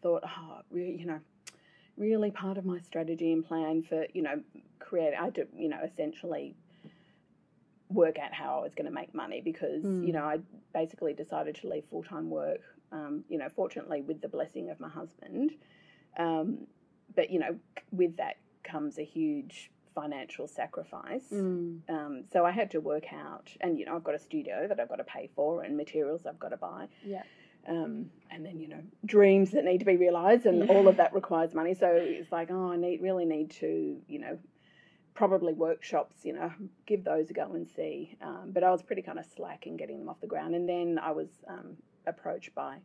[0.01, 1.19] thought, oh, really, you know,
[1.97, 4.41] really part of my strategy and plan for you know
[4.79, 5.13] create.
[5.19, 6.55] I to you know essentially
[7.89, 10.05] work out how I was going to make money because Mm.
[10.05, 10.39] you know I
[10.73, 12.61] basically decided to leave full time work.
[12.91, 15.51] Um, you know, fortunately with the blessing of my husband,
[16.17, 16.67] um,
[17.15, 17.57] but you know
[17.91, 21.25] with that comes a huge financial sacrifice.
[21.31, 21.81] Mm.
[21.89, 24.79] Um, so I had to work out, and you know, I've got a studio that
[24.79, 26.87] I've got to pay for and materials I've got to buy.
[27.05, 27.23] Yeah.
[27.67, 30.73] Um, and then you know dreams that need to be realized and yeah.
[30.73, 34.17] all of that requires money so it's like oh i need really need to you
[34.17, 34.39] know
[35.13, 36.51] probably workshops you know
[36.85, 39.75] give those a go and see um, but i was pretty kind of slack in
[39.75, 41.75] getting them off the ground and then i was um,
[42.07, 42.77] approached by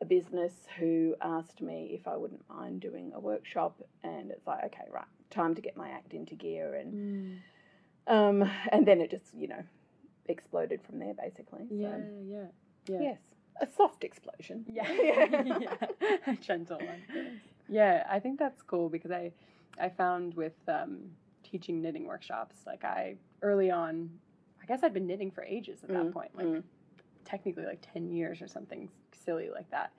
[0.00, 4.64] a business who asked me if i wouldn't mind doing a workshop and it's like
[4.64, 7.40] okay right time to get my act into gear and
[8.08, 8.12] mm.
[8.12, 9.62] um, and then it just you know
[10.26, 12.46] exploded from there basically yeah so, yeah
[12.86, 13.18] yeah yes
[13.60, 14.64] a soft explosion.
[14.70, 15.74] Yeah, yeah,
[16.26, 17.40] a gentle one.
[17.68, 19.32] Yeah, I think that's cool because I,
[19.80, 20.98] I found with um,
[21.42, 24.10] teaching knitting workshops, like I early on,
[24.62, 26.62] I guess I'd been knitting for ages at that mm, point, like mm.
[27.28, 28.88] Technically like ten years or something
[29.24, 29.92] silly like that,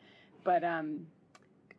[0.43, 1.07] but um,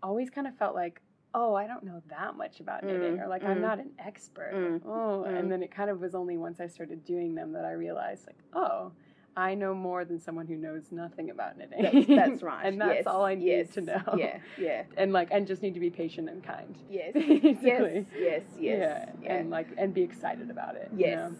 [0.02, 1.00] always kind of felt like
[1.34, 3.90] oh, I don't know that much about knitting, mm, or like mm, I'm not an
[3.98, 4.52] expert.
[4.52, 5.50] Mm, oh, and mm.
[5.50, 8.38] then it kind of was only once I started doing them that I realized, like,
[8.52, 8.92] oh,
[9.36, 11.82] I know more than someone who knows nothing about knitting.
[11.82, 12.66] That's, that's right.
[12.66, 13.06] and that's yes.
[13.06, 13.74] all I need yes.
[13.74, 14.02] to know.
[14.16, 14.82] Yeah, yeah.
[14.96, 16.76] And like, and just need to be patient and kind.
[16.90, 18.42] Yes, yes, yes, yes.
[18.58, 19.06] Yeah.
[19.22, 19.34] yeah.
[19.34, 20.90] and like, and be excited about it.
[20.96, 21.08] Yes.
[21.08, 21.36] You know,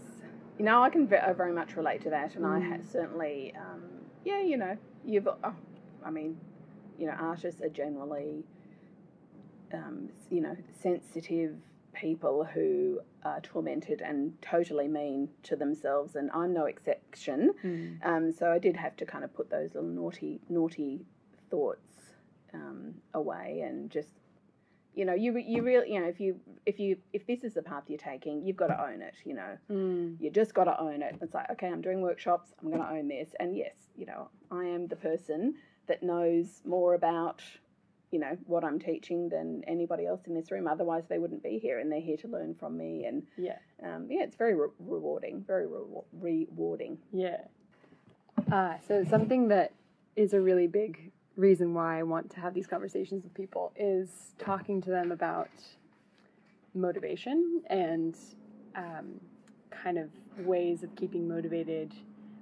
[0.58, 2.56] you know I can very much relate to that, and mm.
[2.56, 3.82] I ha- certainly, um,
[4.24, 5.54] yeah, you know, you've, oh,
[6.04, 6.38] I mean,
[6.98, 8.44] you know, artists are generally,
[9.72, 11.56] um, you know, sensitive
[11.92, 17.52] people who are tormented and totally mean to themselves, and I'm no exception.
[17.64, 18.06] Mm.
[18.06, 21.04] Um, so I did have to kind of put those little naughty, naughty
[21.50, 22.12] thoughts
[22.54, 24.19] um, away and just,
[24.94, 27.62] you know, you you really, you know, if you if you if this is the
[27.62, 29.14] path you're taking, you've got to own it.
[29.24, 30.16] You know, mm.
[30.20, 31.16] you just got to own it.
[31.20, 32.52] It's like, okay, I'm doing workshops.
[32.60, 35.54] I'm going to own this, and yes, you know, I am the person
[35.86, 37.42] that knows more about
[38.10, 40.66] you know what I'm teaching than anybody else in this room.
[40.66, 43.04] Otherwise, they wouldn't be here, and they're here to learn from me.
[43.04, 46.98] And yeah, um, yeah, it's very re- rewarding, very re- rewarding.
[47.12, 47.42] Yeah.
[48.50, 49.72] Uh, so something that
[50.16, 54.34] is a really big reason why I want to have these conversations with people is
[54.38, 55.48] talking to them about
[56.74, 58.16] motivation and
[58.76, 59.20] um,
[59.70, 61.94] kind of ways of keeping motivated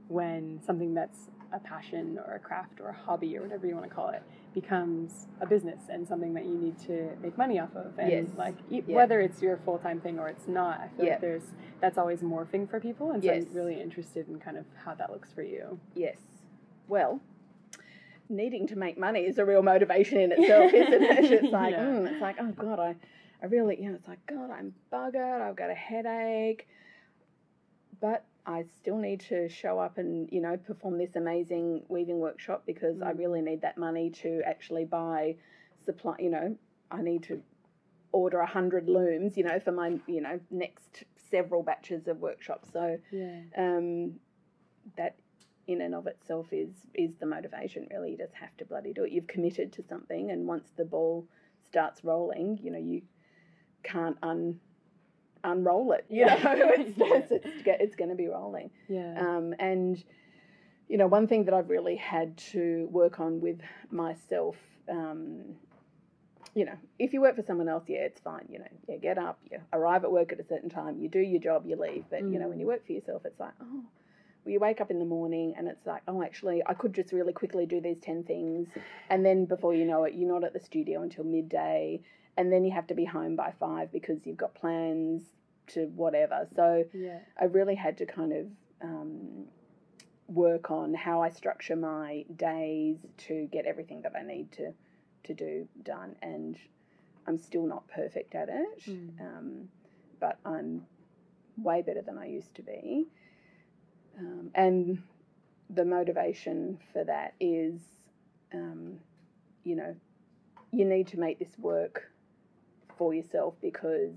[0.09, 3.89] when something that's a passion or a craft or a hobby or whatever you want
[3.89, 4.23] to call it
[4.55, 8.27] becomes a business and something that you need to make money off of and yes.
[8.37, 8.83] like yeah.
[8.87, 11.13] whether it's your full-time thing or it's not i feel yeah.
[11.13, 13.45] like there's that's always morphing for people and so yes.
[13.49, 16.19] i'm really interested in kind of how that looks for you yes
[16.87, 17.21] well
[18.29, 21.85] needing to make money is a real motivation in itself isn't it it's like yeah.
[21.85, 22.95] mm, it's like oh god i
[23.43, 26.69] i really you know it's like god i'm buggered i've got a headache
[28.01, 32.63] but I still need to show up and you know perform this amazing weaving workshop
[32.67, 33.07] because mm.
[33.07, 35.37] I really need that money to actually buy
[35.85, 36.17] supply.
[36.19, 36.57] You know,
[36.91, 37.43] I need to
[38.11, 39.37] order a hundred looms.
[39.37, 42.71] You know, for my you know next several batches of workshops.
[42.73, 43.41] So yeah.
[43.57, 44.15] um,
[44.97, 45.17] that
[45.69, 47.87] in and of itself is is the motivation.
[47.91, 49.13] Really, you just have to bloody do it.
[49.13, 51.29] You've committed to something, and once the ball
[51.65, 53.03] starts rolling, you know you
[53.85, 54.59] can't un
[55.45, 56.05] unroll it.
[56.09, 58.71] You know, it's, it's, it's, it's going to be rolling.
[58.89, 59.15] Yeah.
[59.19, 60.03] Um, and,
[60.89, 64.57] you know, one thing that I've really had to work on with myself,
[64.89, 65.57] um,
[66.55, 68.47] you know, if you work for someone else, yeah, it's fine.
[68.49, 71.21] You know, yeah, get up, you arrive at work at a certain time, you do
[71.21, 72.05] your job, you leave.
[72.11, 72.33] But, mm.
[72.33, 72.71] you know, when you mm.
[72.71, 73.85] work for yourself, it's like, oh,
[74.49, 77.33] you wake up in the morning and it's like, oh, actually, I could just really
[77.33, 78.69] quickly do these 10 things.
[79.11, 82.01] And then before you know it, you're not at the studio until midday
[82.39, 85.23] and then you have to be home by five because you've got plans
[85.67, 86.47] to whatever.
[86.55, 87.19] So yeah.
[87.39, 88.47] I really had to kind of
[88.81, 89.47] um,
[90.29, 94.73] work on how I structure my days to get everything that I need to
[95.25, 96.15] to do done.
[96.23, 96.57] And
[97.27, 99.21] I'm still not perfect at it, mm.
[99.21, 99.69] um,
[100.21, 100.87] but I'm
[101.57, 103.09] way better than I used to be.
[104.19, 105.03] Um, and
[105.71, 107.81] the motivation for that is,
[108.53, 108.99] um,
[109.65, 109.95] you know,
[110.73, 112.11] you need to make this work
[112.97, 114.13] for yourself because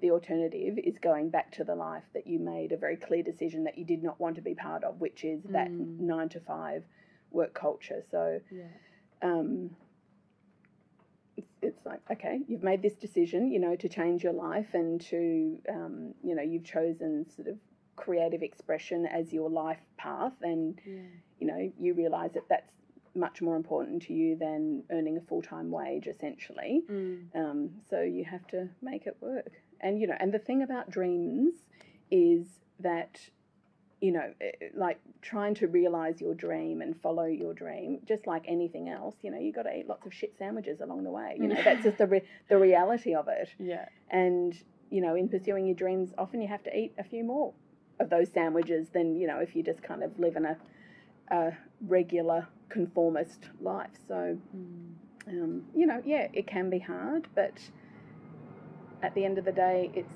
[0.00, 3.64] the alternative is going back to the life that you made a very clear decision
[3.64, 5.52] that you did not want to be part of, which is mm.
[5.52, 6.84] that nine to five
[7.30, 8.02] work culture.
[8.10, 8.64] So, yeah.
[9.22, 9.70] um,
[11.36, 15.00] it's, it's like okay, you've made this decision, you know, to change your life and
[15.02, 17.56] to, um, you know, you've chosen sort of
[17.96, 21.00] creative expression as your life path, and yeah.
[21.40, 22.72] you know, you realise that that's
[23.14, 26.82] much more important to you than earning a full time wage, essentially.
[26.90, 27.34] Mm.
[27.34, 29.50] Um, so you have to make it work.
[29.80, 31.54] And you know, and the thing about dreams
[32.10, 32.46] is
[32.80, 33.18] that
[34.00, 38.26] you know, eh, eh, like trying to realize your dream and follow your dream, just
[38.26, 41.10] like anything else, you know, you got to eat lots of shit sandwiches along the
[41.10, 41.36] way.
[41.40, 43.48] You know, that's just the re- the reality of it.
[43.58, 43.86] Yeah.
[44.10, 44.56] And
[44.90, 47.52] you know, in pursuing your dreams, often you have to eat a few more
[47.98, 50.56] of those sandwiches than you know if you just kind of live in a
[51.30, 51.52] a
[51.86, 53.90] regular conformist life.
[54.06, 54.94] So, Mm.
[55.28, 57.70] um, you know, yeah, it can be hard, but
[59.02, 60.12] at the end of the day, it's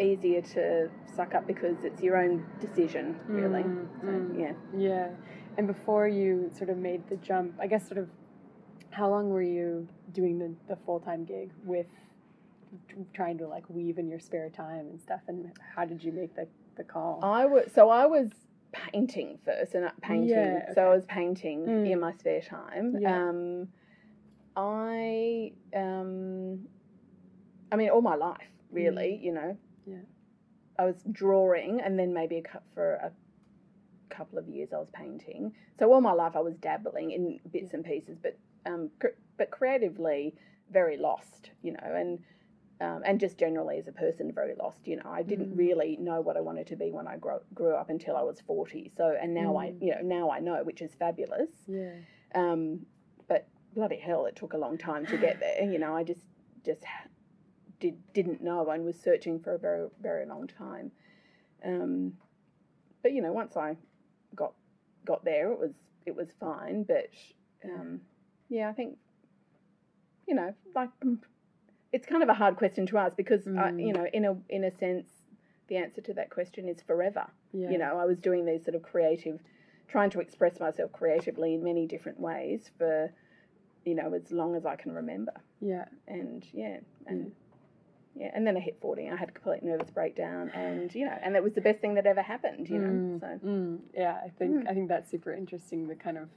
[0.00, 3.62] easier to suck up because it's your own decision, really.
[3.62, 4.38] Mm, So, mm.
[4.38, 4.52] yeah.
[4.74, 5.08] Yeah.
[5.58, 8.08] And before you sort of made the jump, I guess sort of
[8.90, 11.86] how long were you doing the, the full time gig with
[13.14, 15.20] trying to like weave in your spare time and stuff?
[15.28, 16.46] And how did you make the,
[16.76, 17.20] the call?
[17.22, 18.30] I was so I was
[18.72, 20.28] painting first, and not painting.
[20.30, 21.90] Yeah, So I was painting Mm.
[21.92, 22.96] in my spare time.
[23.00, 23.28] Yeah.
[23.28, 23.68] Um,
[24.56, 26.66] I um,
[27.72, 29.18] I mean, all my life, really.
[29.22, 29.40] You know.
[29.40, 29.92] Mm.
[29.92, 29.96] Yeah.
[30.78, 33.10] I was drawing, and then maybe a cou- for a
[34.10, 35.52] couple of years I was painting.
[35.78, 39.50] So all my life I was dabbling in bits and pieces, but um, cr- but
[39.50, 40.34] creatively
[40.70, 41.50] very lost.
[41.62, 42.18] You know, and
[42.80, 44.86] um, and just generally as a person, very lost.
[44.86, 45.58] You know, I didn't Mm.
[45.58, 48.40] really know what I wanted to be when I grew, grew up until I was
[48.40, 48.90] forty.
[48.96, 49.82] So, and now I, Mm.
[49.82, 51.50] you know, now I know, which is fabulous.
[51.66, 51.92] yeah.
[52.34, 52.86] Um,
[53.28, 55.64] but bloody hell, it took a long time to get there.
[55.64, 56.26] You know, I just
[56.64, 56.84] just
[57.80, 60.92] did didn't know and was searching for a very very long time.
[61.64, 62.18] Um,
[63.02, 63.76] but you know, once I
[64.34, 64.52] got
[65.04, 65.72] got there, it was
[66.04, 66.82] it was fine.
[66.82, 67.08] But
[67.64, 68.02] um,
[68.48, 68.98] yeah, I think
[70.26, 70.90] you know, like
[71.96, 73.86] it's kind of a hard question to ask because I, Mm.
[73.86, 75.08] you know, in a in a sense,
[75.68, 77.26] the answer to that question is forever.
[77.52, 77.70] Yeah.
[77.72, 79.40] You know, I was doing these sort of creative,
[79.88, 83.10] trying to express myself creatively in many different ways for,
[83.88, 85.32] you know, as long as I can remember.
[85.72, 85.86] Yeah.
[86.06, 87.32] And yeah, and
[88.14, 89.08] yeah, and then I hit forty.
[89.08, 91.94] I had a complete nervous breakdown, and you know, and that was the best thing
[91.94, 92.68] that ever happened.
[92.68, 94.68] You know, Mm, so mm, yeah, I think Mm.
[94.70, 95.88] I think that's super interesting.
[95.88, 96.28] The kind of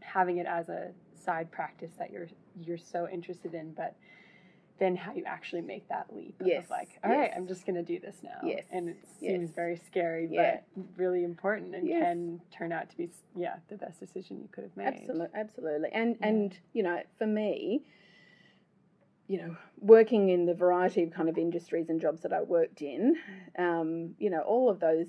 [0.00, 0.82] having it as a
[1.14, 2.28] side practice that you're
[2.64, 3.94] you're so interested in, but
[4.78, 7.34] then how you actually make that leap Yes, of like, all right, yes.
[7.36, 8.38] I'm just gonna do this now.
[8.44, 9.54] Yes, and it seems yes.
[9.54, 10.60] very scary, Yeah.
[10.76, 12.02] but really important, and Yes.
[12.02, 14.86] can turn out to be yeah the best decision you could have made.
[14.86, 15.88] Absolutely, absolutely.
[15.92, 16.28] And Yeah.
[16.28, 17.84] and you know, for me,
[19.26, 22.80] you know, working in the variety of kind of industries and jobs that I worked
[22.80, 23.16] in,
[23.58, 25.08] um, you know, all of those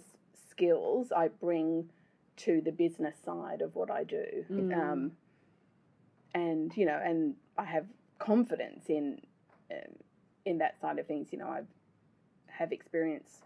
[0.49, 1.89] skills I bring
[2.37, 4.45] to the business side of what I do.
[4.49, 4.73] Mm.
[4.75, 5.11] Um,
[6.33, 7.85] and you know, and I have
[8.17, 9.21] confidence in
[9.71, 9.93] um,
[10.45, 11.29] in that side of things.
[11.31, 11.61] You know, I
[12.47, 13.41] have experience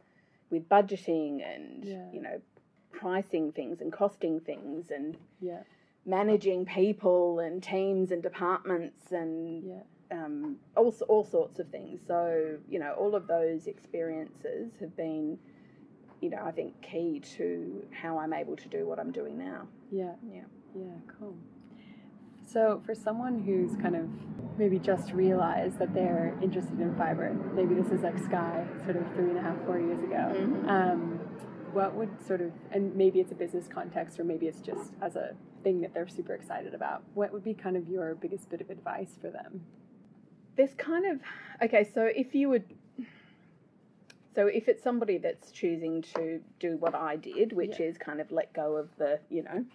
[0.49, 2.05] with budgeting and Yeah.
[2.11, 2.41] you know
[2.91, 5.63] pricing things and costing things and Yeah,
[6.05, 9.81] managing people and teams and departments and yeah,
[10.11, 12.01] um, all, all sorts of things.
[12.07, 15.39] So, you know, all of those experiences have been,
[16.21, 19.67] you know, I think key to how I'm able to do what I'm doing now.
[19.91, 20.43] yeah, Yeah.
[20.75, 20.93] yeah.
[21.19, 21.35] Cool.
[22.45, 24.07] So, for someone who's kind of
[24.57, 29.05] maybe just realized that they're interested in fiber, maybe this is like Sky, sort of
[29.15, 30.31] three and a half, four years ago.
[30.35, 30.67] Mhm.
[30.67, 31.19] Um,
[31.71, 35.15] what would sort of, and maybe it's a business context, or maybe it's just as
[35.15, 37.03] a thing that they're super excited about.
[37.15, 39.65] What would be kind of your biggest bit of advice for them?
[40.55, 41.19] There's kind of,
[41.63, 42.65] okay, so if you would,
[44.35, 48.31] so if it's somebody that's choosing to do what I did, which is kind of
[48.31, 49.65] let go of the, you know,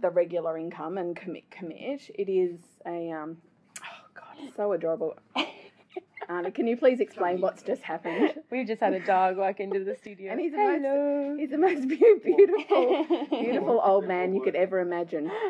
[0.00, 3.36] the regular income and commit, commit, it is a, um,
[3.80, 5.16] oh God, so adorable.
[6.28, 8.34] Anna, can you please explain what's just happened?
[8.50, 10.30] We've just had a dog walk into the studio.
[10.30, 15.30] And he's the most- He's the most beautiful, beautiful old man you could ever imagine.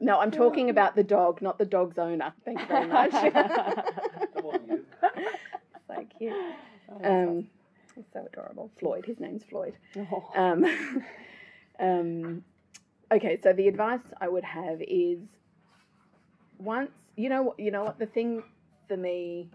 [0.00, 2.34] No, I'm talking about the dog, not the dog's owner.
[2.44, 3.10] Thank you very much.
[3.12, 4.84] Come on, you.
[5.88, 6.32] so cute.
[7.02, 7.46] Um,
[7.94, 8.70] he's so adorable.
[8.78, 9.04] Floyd.
[9.06, 9.74] His name's Floyd.
[9.96, 10.30] Oh.
[10.34, 10.66] Um,
[11.78, 12.44] um,
[13.12, 15.18] okay, so the advice I would have is
[16.58, 18.42] once you know you know what the thing
[18.88, 19.50] for me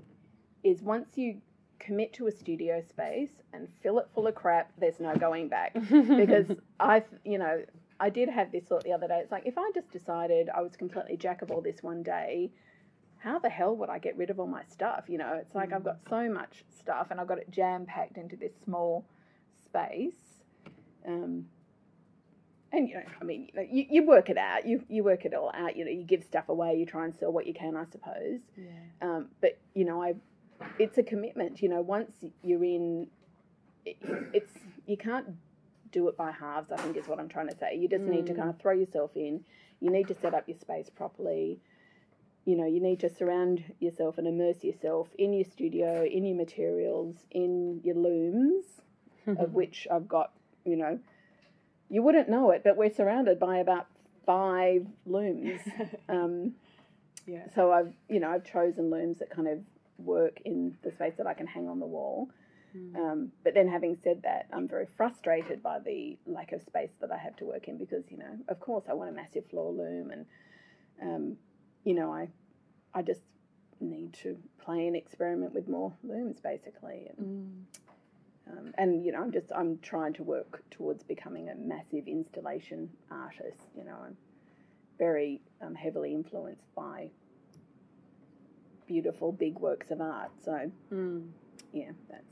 [0.63, 1.41] is once you
[1.79, 5.73] commit to a studio space and fill it full of crap, there's no going back
[5.89, 6.45] because
[6.79, 7.63] I, you know,
[7.99, 9.19] I did have this thought the other day.
[9.23, 12.51] It's like if I just decided I was completely jack of all this one day,
[13.17, 15.05] how the hell would I get rid of all my stuff?
[15.07, 18.17] You know, it's like I've got so much stuff and I've got it jam packed
[18.17, 19.05] into this small
[19.65, 20.43] space.
[21.07, 21.45] Um,
[22.71, 24.65] and you know, I mean, you, know, you, you work it out.
[24.67, 25.75] You you work it all out.
[25.75, 26.75] You know, you give stuff away.
[26.77, 28.39] You try and sell what you can, I suppose.
[28.57, 28.65] yeah.
[29.01, 30.13] Um, but you know, I,
[30.77, 31.61] it's a commitment.
[31.61, 32.11] You know, once
[32.43, 33.07] you're in,
[33.85, 33.97] it,
[34.33, 34.51] it's
[34.85, 35.27] you can't
[35.91, 36.71] do it by halves.
[36.71, 37.75] I think is what I'm trying to say.
[37.75, 38.37] You just need to Mm.
[38.37, 39.43] kind of throw yourself in.
[39.79, 41.59] You need to set up your space properly.
[42.45, 46.35] You know, you need to surround yourself and immerse yourself in your studio, in your
[46.37, 48.65] materials, in your looms,
[49.27, 50.31] of which I've got.
[50.65, 50.99] You know,
[51.89, 53.87] you wouldn't know it, but we're surrounded by about
[54.25, 55.61] five looms.
[56.09, 56.53] Um,
[57.27, 57.43] yeah.
[57.53, 59.59] so I've you know I've chosen looms that kind of
[59.99, 62.29] work in the space that I can hang on the wall.
[62.75, 62.95] Mm.
[62.95, 67.11] Um, but then, having said that, I'm very frustrated by the lack of space that
[67.11, 69.71] I have to work in because, you know, of course, I want a massive floor
[69.71, 70.25] loom, and
[71.01, 71.37] um,
[71.83, 72.29] you know, I,
[72.93, 73.21] I just
[73.79, 77.09] need to play and experiment with more looms, basically.
[77.17, 77.79] And, Mm.
[78.49, 82.89] Um, and you know, I'm just I'm trying to work towards becoming a massive installation
[83.11, 83.67] artist.
[83.77, 84.17] You know, I'm
[84.97, 87.09] very um, heavily influenced by
[88.87, 90.31] beautiful big works of art.
[90.43, 91.29] So Mm.
[91.73, 92.23] yeah, that's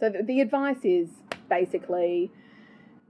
[0.00, 0.10] so.
[0.10, 1.08] The, the advice is
[1.48, 2.30] basically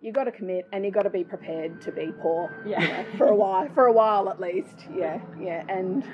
[0.01, 2.51] you got to commit and you got to be prepared to be poor.
[2.67, 4.87] you know, for a while, for a while at least.
[4.95, 6.05] Yeah, yeah, and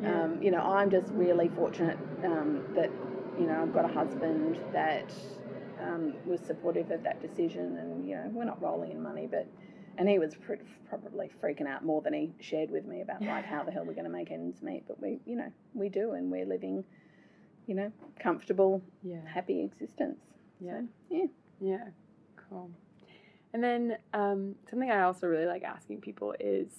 [0.00, 0.24] Yeah.
[0.24, 2.90] um, you know, I'm just really fortunate um, that
[3.38, 5.12] you know I've got a husband that
[5.82, 9.46] um, was supportive of that decision, and you know, we're not rolling in money, but.
[9.98, 10.54] And he was pr-
[10.88, 13.92] probably freaking out more than he shared with me about like how the hell we're
[13.92, 14.84] going to make ends meet.
[14.88, 16.82] But we, you know, we do, and we're living,
[17.66, 19.18] you know, comfortable, Yeah.
[19.26, 20.18] happy existence.
[20.60, 20.80] Yeah.
[20.80, 21.24] So, yeah.
[21.60, 21.84] Yeah,
[22.48, 22.70] cool.
[23.52, 26.70] And then um, something I also really like asking people is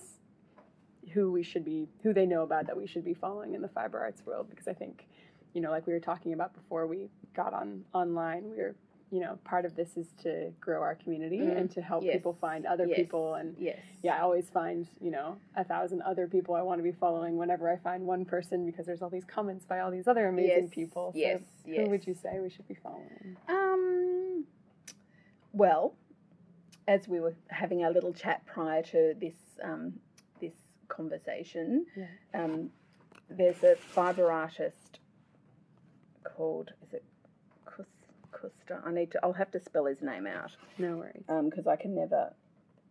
[1.13, 3.67] who we should be, who they know about that we should be following in the
[3.67, 5.05] fiber arts world, because I think,
[5.53, 8.75] you know, like we were talking about before we got on online, we are,
[9.13, 12.15] you know, part of this is to grow our community Mm, and to help yes,
[12.15, 13.55] people find other yes, people and.
[13.59, 13.77] Yes.
[14.01, 17.37] Yeah, I always find, you know, a thousand other people I want to be following
[17.37, 20.69] whenever I find one person because there's all these comments by all these other amazing
[20.69, 21.11] people.
[21.13, 23.37] So yes, Who would you say we should be following?
[23.47, 24.45] Um.
[25.51, 25.93] Well,
[26.87, 29.93] as we were having our little chat prior to this um,
[30.41, 30.53] this
[30.87, 32.05] conversation, Yeah.
[32.43, 32.71] um,
[33.29, 34.99] there's a fibre artist
[36.23, 37.03] called is it
[38.37, 38.85] Kustaa?
[38.85, 39.19] I need to.
[39.23, 41.23] I'll have to spell his name out No worries.
[41.49, 42.33] because I can never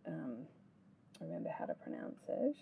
[0.07, 0.37] um,
[1.21, 2.55] remember how to pronounce it.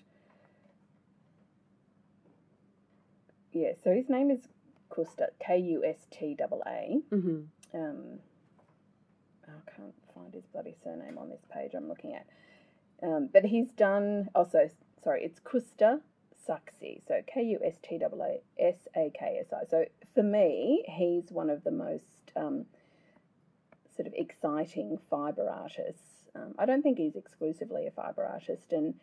[3.54, 4.48] Yeah, so his name is
[4.90, 7.02] Kustaa, K U S T A A.
[7.16, 7.40] Mm-hmm.
[7.74, 8.20] Um,
[9.48, 12.26] I can't find his bloody surname on this page I'm looking at.
[13.04, 14.70] Um, but he's done, also,
[15.04, 16.00] sorry, it's Kustaa
[16.48, 19.66] Saksi, so K U S T A S A K S I.
[19.70, 22.66] So for me, he's one of the most um,
[23.96, 26.30] sort of exciting fibre artists.
[26.36, 28.94] Um, I don't think he's exclusively a fibre artist, and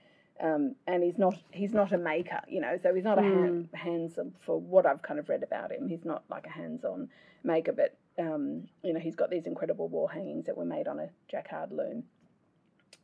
[0.40, 2.78] um, and he's not he's not a maker, you know.
[2.82, 5.88] So he's not a hand, hands for what I've kind of read about him.
[5.88, 7.08] He's not like a hands-on
[7.44, 10.98] maker, but um, you know he's got these incredible wall hangings that were made on
[11.00, 12.04] a jacquard loom.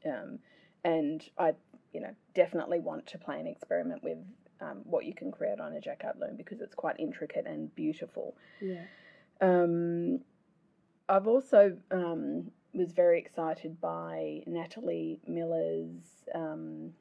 [0.07, 0.39] Um,
[0.85, 1.55] and I,
[1.93, 4.19] you know, definitely want to play an experiment with
[4.61, 8.35] um, what you can create on a jacquard loom because it's quite intricate and beautiful.
[8.61, 8.83] Yeah.
[9.41, 10.21] Um,
[11.09, 16.93] I've also um, was very excited by Natalie Miller's um,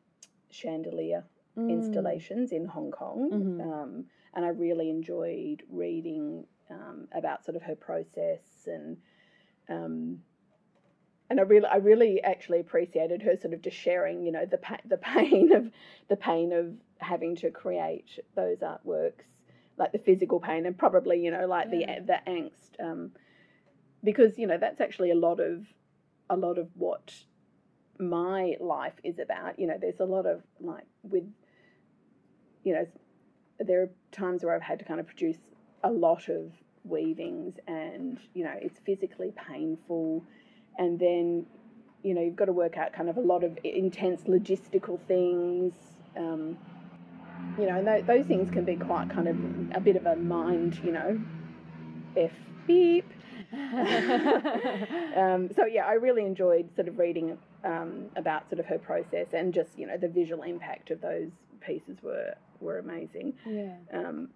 [0.49, 1.23] chandelier
[1.55, 1.69] Mm.
[1.69, 3.61] installations in Hong Kong, Mhm.
[3.61, 8.97] um, and I really enjoyed reading um, about sort of her process and.
[9.69, 10.23] Um,
[11.29, 14.57] and I really, I really actually appreciated her sort of just sharing, you know, the
[14.57, 15.71] pa- the pain of
[16.07, 19.23] the pain of having to create those artworks,
[19.77, 21.99] like the physical pain, and probably, you know, like Yeah.
[21.99, 23.11] the the angst, um,
[24.03, 25.65] because you know that's actually a lot of
[26.29, 27.13] a lot of what
[27.99, 29.59] my life is about.
[29.59, 31.25] You know, there's a lot of like with,
[32.63, 32.87] you know,
[33.59, 35.37] there are times where I've had to kind of produce
[35.83, 36.51] a lot of
[36.83, 40.23] weavings, and you know, it's physically painful,
[40.77, 41.45] and then,
[42.03, 45.73] you know, you've got to work out kind of a lot of intense logistical things.
[46.17, 46.57] Um,
[47.57, 49.37] you know, and th- those things can be quite kind of
[49.75, 51.19] a bit of a mind, you know,
[52.15, 52.31] f
[52.67, 53.11] beep.
[53.53, 59.27] um, so yeah, I really enjoyed sort of reading um, about sort of her process
[59.33, 61.29] and just you know the visual impact of those
[61.61, 63.33] pieces were were amazing.
[63.45, 63.75] yeah.
[63.93, 64.29] Um,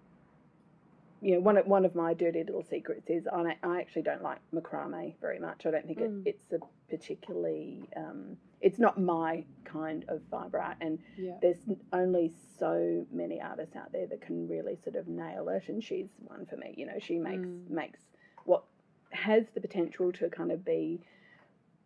[1.20, 4.22] you know, one of one of my dirty little secrets is I, I actually don't
[4.22, 5.66] like macrame very much.
[5.66, 6.22] I don't think Mm.
[6.26, 6.58] it, it's a
[6.88, 11.34] particularly um, it's not my kind of fibre art, and Yeah.
[11.42, 11.58] there's
[11.92, 16.08] only so many artists out there that can really sort of nail it, and she's
[16.18, 16.74] one for me.
[16.76, 17.68] You know, she makes Mm.
[17.70, 18.00] makes
[18.44, 18.64] what
[19.10, 21.00] has the potential to kind of be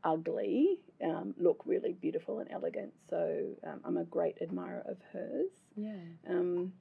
[0.04, 2.92] ugly um, look really beautiful and elegant.
[3.08, 5.50] So um, I'm a great admirer of hers.
[5.76, 5.96] Yeah.
[6.28, 6.72] Um,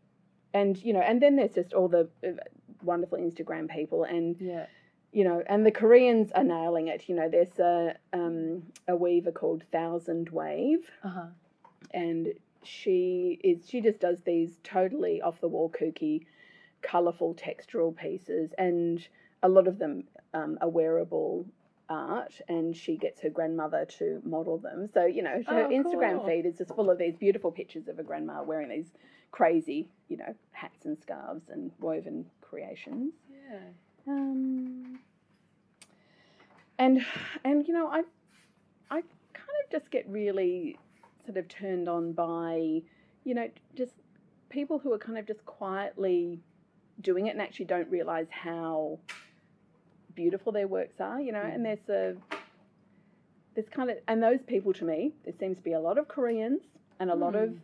[0.54, 2.30] and you know, and then there's just all the uh,
[2.84, 4.66] wonderful Instagram people, and Yeah.
[5.12, 7.08] you know, and the Koreans are nailing it.
[7.10, 11.26] You know, there's a um, a weaver called Thousand Wave, Uh huh.
[11.92, 12.34] and
[12.64, 16.26] she is she just does these totally off the wall kooky
[16.84, 19.08] colorful textural pieces and
[19.44, 20.04] a lot of them
[20.36, 21.46] um, are wearable
[21.90, 26.18] art and she gets her grandmother to model them so you know her Oh, instagram
[26.20, 26.28] cool.
[26.28, 28.92] feed is just full of these beautiful pictures of her grandma wearing these
[29.32, 33.60] crazy you know hats and scarves and woven creations Yeah.
[34.08, 35.00] um,
[36.78, 37.06] and
[37.44, 38.00] and you know I
[38.90, 39.02] I
[39.34, 40.78] kind of just get really
[41.26, 42.82] sort of turned on by
[43.24, 43.94] you know just
[44.50, 46.40] people who are kind of just quietly
[47.00, 49.00] doing it and actually don't realize how
[50.14, 52.16] beautiful their works are you know and there's a
[53.56, 56.08] there's kind of and those people to me there seems to be a lot of
[56.10, 56.62] koreans
[57.00, 57.58] and a lot of Mm.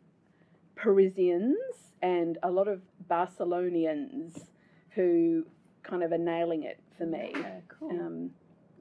[0.78, 1.57] Parisians
[2.01, 4.45] and a lot of barcelonians
[4.91, 5.45] who
[5.84, 7.34] kind of are nailing it for me
[7.80, 7.89] cool.
[7.91, 8.30] um,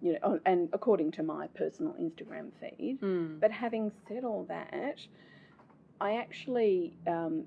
[0.03, 2.99] you know, and according to my personal Instagram feed.
[3.01, 3.41] Mm.
[3.41, 5.01] But having said all that,
[6.01, 7.45] I actually um,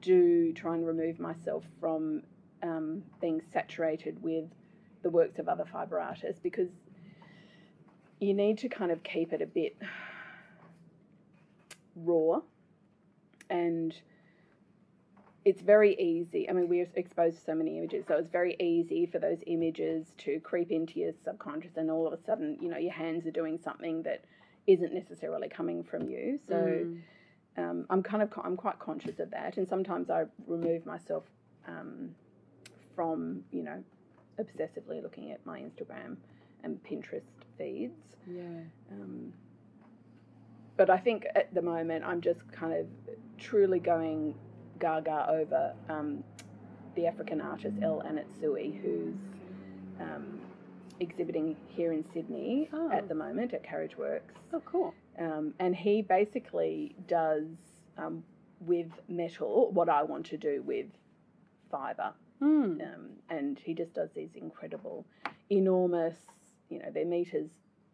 [0.00, 2.22] do try and remove myself from
[2.62, 4.46] um, being saturated with
[5.02, 6.68] the works of other fibre artists because
[8.20, 9.76] you need to kind of keep it a bit
[11.94, 12.40] raw
[13.50, 13.94] and
[15.44, 16.48] it's very easy.
[16.48, 20.12] I mean, we're exposed to so many images, so it's very easy for those images
[20.18, 23.30] to creep into your subconscious, and all of a sudden, you know, your hands are
[23.30, 24.24] doing something that
[24.66, 26.38] isn't necessarily coming from you.
[26.48, 27.02] So Mm.
[27.56, 31.24] um, I'm kind of I'm quite conscious of that, and sometimes I remove myself
[31.68, 32.10] um,
[32.96, 33.82] from you know
[34.40, 36.16] obsessively looking at my Instagram
[36.64, 37.22] and Pinterest
[37.56, 38.16] feeds.
[38.26, 38.42] yeah.
[38.90, 39.32] Um,
[40.76, 42.86] but I think at the moment I'm just kind of
[43.38, 44.34] truly going
[44.78, 46.22] gaga over um,
[46.94, 49.14] the African artist El Anatsui, who's
[50.00, 50.38] um,
[51.00, 52.90] exhibiting here in Sydney Oh.
[52.90, 54.34] at the moment at Carriage Works.
[54.52, 54.94] Oh, cool.
[55.18, 57.44] Um, and he basically does
[57.98, 58.22] um,
[58.60, 60.86] with metal what I want to do with
[61.70, 62.12] fibre
[62.42, 62.82] Mm.
[62.82, 65.06] um, and he just does these incredible,
[65.50, 66.16] enormous,
[66.68, 67.48] you know, they're meters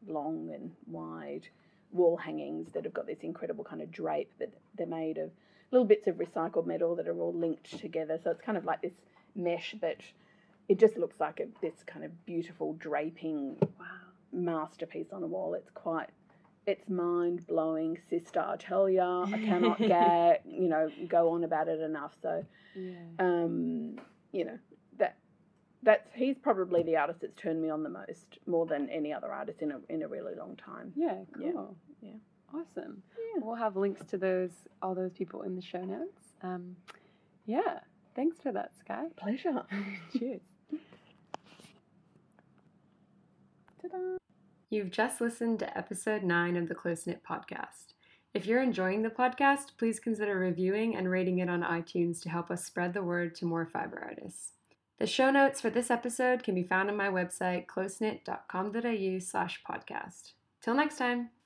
[0.09, 1.47] long and wide
[1.93, 5.31] wall hangings that have got this incredible kind of drape, that they're made of
[5.71, 8.19] little bits of recycled metal that are all linked together.
[8.23, 8.93] So it's kind of like this
[9.35, 9.99] mesh, but
[10.69, 13.87] it just looks like a, this kind of beautiful draping Wow.
[14.33, 15.55] masterpiece on a wall.
[15.55, 16.09] It's quite,
[16.67, 18.41] it's mind blowing, sister.
[18.41, 22.15] I tell ya, I cannot get, you know, go on about it enough.
[22.23, 22.93] So Yeah.
[23.19, 23.97] um,
[24.33, 24.72] you know that
[25.83, 29.33] that's he's probably the artist that's turned me on the most, more than any other
[29.33, 30.93] artist in a in a really long time.
[30.97, 31.53] Yeah, Yeah.
[31.53, 31.77] cool.
[32.01, 32.13] Yeah.
[32.55, 33.03] Awesome.
[33.35, 33.41] Yeah.
[33.43, 34.51] We'll have links to those
[34.83, 36.35] all those people in the show notes.
[36.43, 36.77] Um,
[37.47, 37.81] yeah.
[38.15, 39.07] Thanks for that, Sky.
[39.17, 39.63] Pleasure.
[40.19, 40.41] Cheers.
[43.81, 44.17] Ta-da.
[44.71, 47.95] You've just listened to episode 9 of the Close Knit Podcast.
[48.35, 52.51] If you're enjoying the podcast, please consider reviewing and rating it on iTunes to help
[52.51, 54.53] us spread the word to more fiber artists.
[54.99, 60.33] The show notes for this episode can be found on my website, closeknit.com.au slash podcast.
[60.63, 61.33] Till next time.